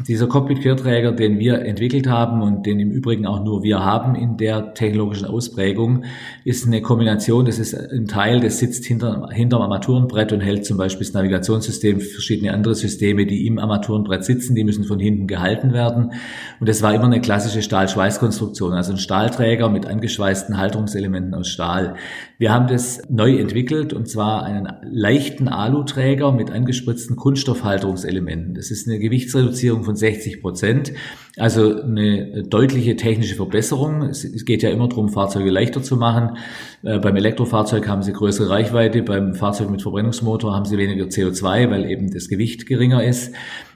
[0.08, 4.38] Dieser Cockpit-Querträger, den wir entwickelt haben und den im Übrigen auch nur wir haben in
[4.38, 6.06] der technologischen Ausprägung,
[6.46, 7.46] ist eine Kombination.
[7.46, 12.00] Das ist ein Teil, das sitzt hinter, hinterm Armaturenbrett und hält zum Beispiel das Navigationssystem,
[12.00, 16.14] verschiedene andere Systeme, die im Armaturenbrett sitzen, die müssen von hinten gehalten werden.
[16.62, 21.96] Und das war immer eine klassische Stahlschweißkonstruktion, also ein Stahlträger mit angeschweißten Halterungselementen aus Stahl.
[22.38, 28.54] Wir haben das neu entwickelt und zwar einen leichten Aluträger mit angespritzten Kunststoffhalterungselementen.
[28.54, 30.94] Das ist eine Gewichtsreduzierung von 60 Prozent.
[31.38, 34.04] Also eine deutliche technische Verbesserung.
[34.04, 36.38] Es geht ja immer darum, Fahrzeuge leichter zu machen.
[36.84, 41.72] Äh, beim Elektrofahrzeug haben sie größere Reichweite, beim Fahrzeug mit Verbrennungsmotor haben sie weniger CO2,
[41.72, 43.34] weil eben das Gewicht geringer ist.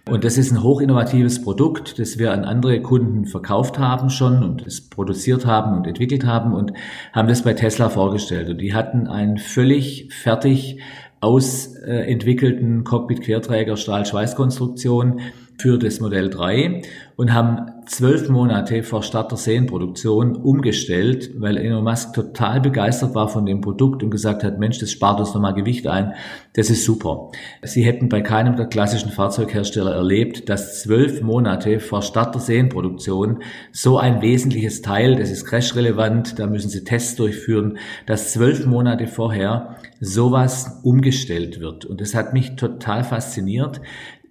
[0.08, 4.66] Und das ist ein hochinnovatives Produkt, das wir an andere Kunden verkauft haben schon und
[4.66, 6.72] es produziert haben und entwickelt haben und
[7.12, 8.50] haben das bei Tesla vorgestellt.
[8.50, 10.80] Und die hatten einen völlig fertig
[11.20, 15.20] ausentwickelten Cockpit-Querträger Stahl-Schweißkonstruktion
[15.60, 16.82] für das Modell 3
[17.16, 23.28] und haben zwölf Monate vor Start der Serienproduktion umgestellt, weil Elon Musk total begeistert war
[23.28, 26.14] von dem Produkt und gesagt hat, Mensch, das spart uns nochmal Gewicht ein.
[26.54, 27.32] Das ist super.
[27.64, 33.42] Sie hätten bei keinem der klassischen Fahrzeughersteller erlebt, dass zwölf Monate vor Start der Serienproduktion
[33.72, 39.08] so ein wesentliches Teil, das ist crashrelevant, da müssen Sie Tests durchführen, dass zwölf Monate
[39.08, 41.86] vorher sowas umgestellt wird.
[41.86, 43.82] Und das hat mich total fasziniert.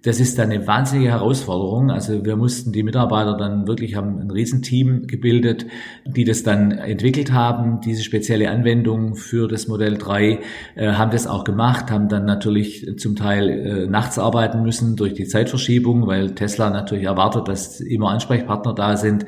[0.07, 1.91] Das ist dann eine wahnsinnige Herausforderung.
[1.91, 5.65] Also wir mussten die Mitarbeiter dann wirklich haben ein Riesenteam gebildet,
[6.05, 10.39] die das dann entwickelt haben, diese spezielle Anwendung für das Modell 3,
[10.75, 15.13] äh, haben das auch gemacht, haben dann natürlich zum Teil äh, nachts arbeiten müssen durch
[15.13, 19.25] die Zeitverschiebung, weil Tesla natürlich erwartet, dass immer Ansprechpartner da sind.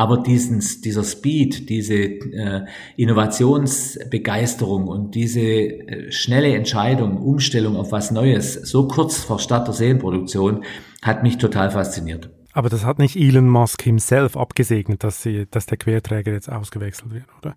[0.00, 2.64] Aber diesen, dieser Speed, diese äh,
[2.96, 9.74] Innovationsbegeisterung und diese äh, schnelle Entscheidung, Umstellung auf was Neues, so kurz vor Start der
[9.74, 10.64] Serienproduktion,
[11.02, 12.30] hat mich total fasziniert.
[12.54, 17.12] Aber das hat nicht Elon Musk himself abgesegnet, dass, sie, dass der Querträger jetzt ausgewechselt
[17.12, 17.54] wird, oder?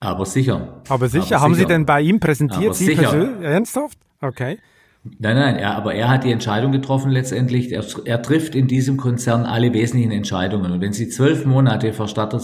[0.00, 0.80] Aber sicher.
[0.88, 1.36] Aber sicher.
[1.36, 1.68] Aber Haben sicher.
[1.68, 2.64] Sie denn bei ihm präsentiert?
[2.64, 3.42] Aber Sie sicher.
[3.42, 3.98] Ernsthaft?
[4.22, 4.56] Okay.
[5.04, 7.72] Nein, nein, er, aber er hat die Entscheidung getroffen letztendlich.
[7.72, 10.72] Er, er, trifft in diesem Konzern alle wesentlichen Entscheidungen.
[10.72, 12.40] Und wenn Sie zwölf Monate vor Start der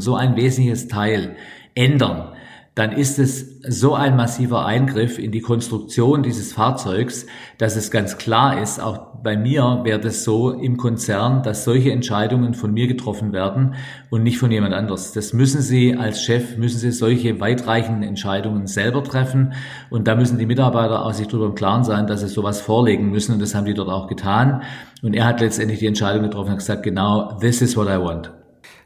[0.00, 1.36] so ein wesentliches Teil
[1.74, 2.32] ändern,
[2.78, 7.26] dann ist es so ein massiver Eingriff in die Konstruktion dieses Fahrzeugs,
[7.58, 11.90] dass es ganz klar ist, auch bei mir wäre das so im Konzern, dass solche
[11.90, 13.74] Entscheidungen von mir getroffen werden
[14.10, 15.10] und nicht von jemand anders.
[15.10, 19.54] Das müssen Sie als Chef, müssen Sie solche weitreichenden Entscheidungen selber treffen
[19.90, 23.10] und da müssen die Mitarbeiter auch sich darüber im Klaren sein, dass sie sowas vorlegen
[23.10, 24.62] müssen und das haben die dort auch getan.
[25.02, 28.30] Und er hat letztendlich die Entscheidung getroffen und gesagt, genau, this is what I want.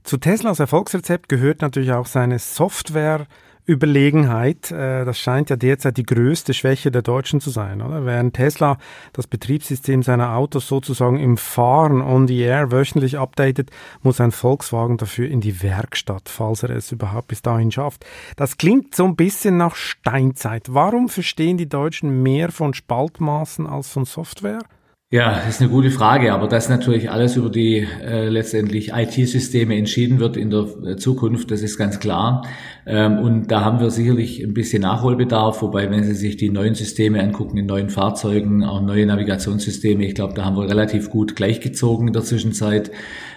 [0.03, 3.27] Zu Teslas Erfolgsrezept gehört natürlich auch seine Software,
[3.67, 4.71] Überlegenheit.
[4.71, 8.05] Äh, das scheint ja derzeit die größte Schwäche der Deutschen zu sein, oder?
[8.05, 8.79] Während Tesla
[9.13, 13.71] das Betriebssystem seiner Autos sozusagen im Fahren on the air wöchentlich updatet,
[14.03, 18.05] muss ein Volkswagen dafür in die Werkstatt, falls er es überhaupt bis dahin schafft.
[18.37, 20.67] Das klingt so ein bisschen nach Steinzeit.
[20.75, 24.61] Warum verstehen die Deutschen mehr von Spaltmaßen als von Software?
[25.13, 29.77] Ja, das ist eine gute Frage, aber dass natürlich alles über die äh, letztendlich IT-Systeme
[29.77, 32.47] entschieden wird in der äh, Zukunft, das ist ganz klar.
[32.87, 36.75] Ähm, und da haben wir sicherlich ein bisschen Nachholbedarf, wobei wenn Sie sich die neuen
[36.75, 41.37] Systeme angucken, in neuen Fahrzeugen, auch neue Navigationssysteme, ich glaube, da haben wir relativ gut
[41.37, 42.91] gleichgezogen in der Zwischenzeit.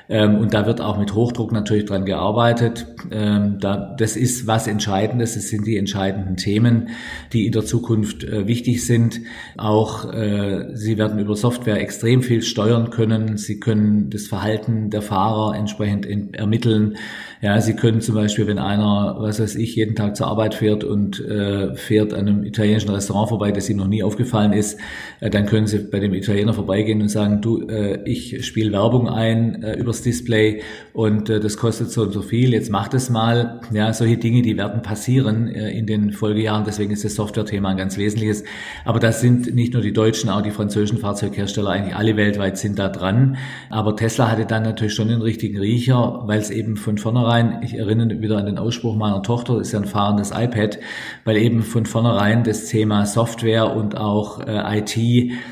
[0.09, 2.87] Ähm, und da wird auch mit Hochdruck natürlich dran gearbeitet.
[3.11, 5.35] Ähm, da, das ist was Entscheidendes.
[5.35, 6.89] Das sind die entscheidenden Themen,
[7.33, 9.21] die in der Zukunft äh, wichtig sind.
[9.57, 13.37] Auch äh, Sie werden über Software extrem viel steuern können.
[13.37, 16.97] Sie können das Verhalten der Fahrer entsprechend ermitteln.
[17.45, 20.83] Ja, Sie können zum Beispiel, wenn einer, was weiß ich, jeden Tag zur Arbeit fährt
[20.83, 24.79] und äh, fährt an einem italienischen Restaurant vorbei, das Ihnen noch nie aufgefallen ist,
[25.19, 29.07] äh, dann können Sie bei dem Italiener vorbeigehen und sagen, du, äh, ich spiele Werbung
[29.07, 33.11] ein äh, übers Display und äh, das kostet so und so viel, jetzt mach das
[33.11, 33.61] mal.
[33.71, 37.77] Ja, solche Dinge, die werden passieren äh, in den Folgejahren, deswegen ist das Software-Thema ein
[37.77, 38.43] ganz wesentliches.
[38.85, 42.79] Aber das sind nicht nur die deutschen, auch die französischen Fahrzeughersteller, eigentlich alle weltweit sind
[42.79, 43.37] da dran.
[43.69, 47.63] Aber Tesla hatte dann natürlich schon den richtigen Riecher, weil es eben von vornherein vornherein,
[47.63, 50.79] ich erinnere wieder an den Ausspruch meiner Tochter, ist ja ein fahrendes iPad,
[51.23, 54.91] weil eben von vornherein das Thema Software und auch äh, IT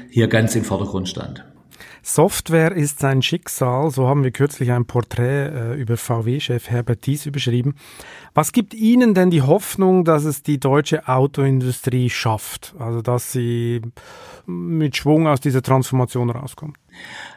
[0.09, 1.45] hier ganz im Vordergrund stand.
[2.05, 7.25] Software ist sein Schicksal, so haben wir kürzlich ein Porträt äh, über VW-Chef Herbert Dies
[7.25, 7.75] überschrieben.
[8.33, 13.81] Was gibt Ihnen denn die Hoffnung, dass es die deutsche Autoindustrie schafft, also dass sie
[14.45, 16.77] mit Schwung aus dieser Transformation rauskommt?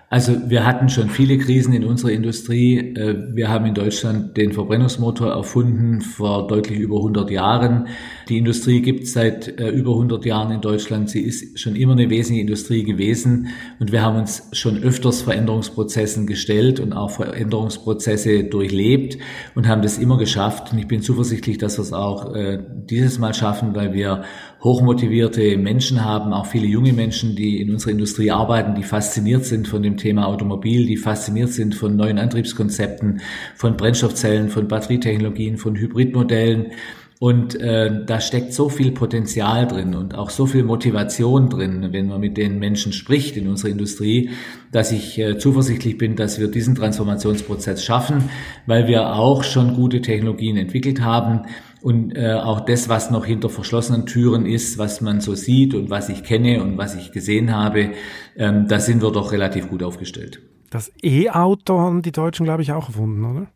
[0.09, 2.79] Also wir hatten schon viele Krisen in unserer Industrie.
[2.79, 7.89] Äh, wir haben in Deutschland den Verbrennungsmotor erfunden vor deutlich über 100 Jahren.
[8.29, 11.11] Die Industrie gibt es seit äh, über 100 Jahren in Deutschland.
[11.11, 13.49] Sie ist schon immer eine wesentliche Industrie gewesen
[13.81, 19.19] und wir haben uns schon öfters Veränderungsprozessen gestellt und auch Veränderungsprozesse durchlebt
[19.57, 20.73] und haben das immer geschafft.
[20.73, 24.23] Und ich bin zuversichtlich, dass wir es auch äh, dieses Mal schaffen, weil wir
[24.67, 29.69] hochmotivierte Menschen haben, auch viele junge Menschen, die in unserer Industrie arbeiten, die fasziniert sind
[29.69, 33.21] von dem Thema Automobil, die fasziniert sind von neuen Antriebskonzepten,
[33.55, 36.73] von Brennstoffzellen, von Batterietechnologien, von Hybridmodellen.
[37.19, 42.09] Und äh, da steckt so viel Potenzial drin und auch so viel Motivation drin, wenn
[42.09, 44.31] man mit den Menschen spricht in unserer Industrie,
[44.73, 48.25] dass ich äh, zuversichtlich bin, dass wir diesen Transformationsprozess schaffen,
[48.67, 51.47] weil wir auch schon gute Technologien entwickelt haben,
[51.87, 55.89] und äh, auch das, was noch hinter verschlossenen Türen ist, was man so sieht und
[55.89, 57.93] was ich kenne und was ich gesehen habe,
[58.37, 60.43] ähm, da sind wir doch relativ gut aufgestellt.
[60.69, 63.47] Das E-Auto haben die Deutschen, glaube ich, auch erfunden, oder?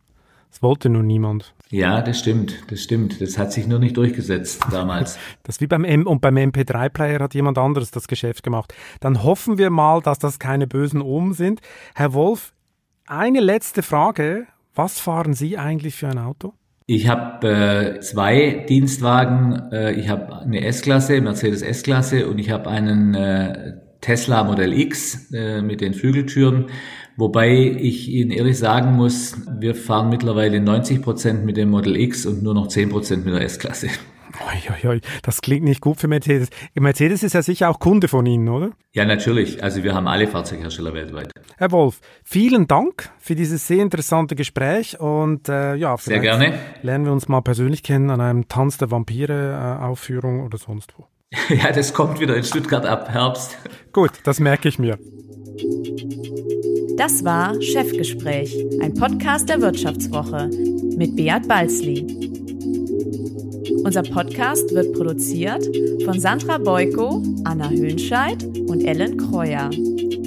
[0.49, 1.53] Das wollte nur niemand.
[1.71, 3.19] Ja, das stimmt, das stimmt.
[3.19, 5.19] Das hat sich nur nicht durchgesetzt damals.
[5.43, 8.73] Das wie beim M und beim MP3-Player hat jemand anderes das Geschäft gemacht.
[9.01, 11.59] Dann hoffen wir mal, dass das keine bösen Omen sind.
[11.95, 12.53] Herr Wolf,
[13.07, 14.47] eine letzte Frage.
[14.73, 16.53] Was fahren Sie eigentlich für ein Auto?
[16.93, 19.71] Ich habe äh, zwei Dienstwagen.
[19.71, 25.31] Äh, ich habe eine S-Klasse, Mercedes S-Klasse und ich habe einen äh, Tesla Modell X
[25.31, 26.65] äh, mit den Flügeltüren.
[27.15, 32.25] Wobei ich Ihnen ehrlich sagen muss, wir fahren mittlerweile 90 Prozent mit dem Model X
[32.25, 33.87] und nur noch 10 Prozent mit der S-Klasse.
[35.23, 36.49] Das klingt nicht gut für Mercedes.
[36.73, 38.71] Mercedes ist ja sicher auch Kunde von Ihnen, oder?
[38.93, 39.63] Ja, natürlich.
[39.63, 41.31] Also wir haben alle Fahrzeughersteller weltweit.
[41.57, 46.59] Herr Wolf, vielen Dank für dieses sehr interessante Gespräch und äh, ja, sehr gerne.
[46.81, 50.93] Lernen wir uns mal persönlich kennen an einem Tanz der Vampire äh, Aufführung oder sonst
[50.97, 51.07] wo.
[51.53, 53.57] ja, das kommt wieder in Stuttgart ab Herbst.
[53.93, 54.97] Gut, das merke ich mir.
[56.97, 60.49] Das war Chefgespräch, ein Podcast der Wirtschaftswoche
[60.97, 62.05] mit Beat Balzli.
[63.83, 65.67] Unser Podcast wird produziert
[66.05, 69.69] von Sandra Beuko, Anna Höhnscheid und Ellen Kreuer.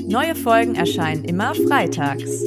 [0.09, 2.43] Neue Folgen erscheinen immer freitags.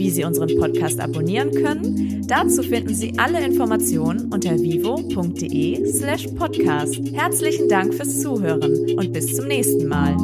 [0.00, 7.00] Wie Sie unseren Podcast abonnieren können, dazu finden Sie alle Informationen unter vivo.de slash podcast.
[7.12, 10.16] Herzlichen Dank fürs Zuhören und bis zum nächsten Mal.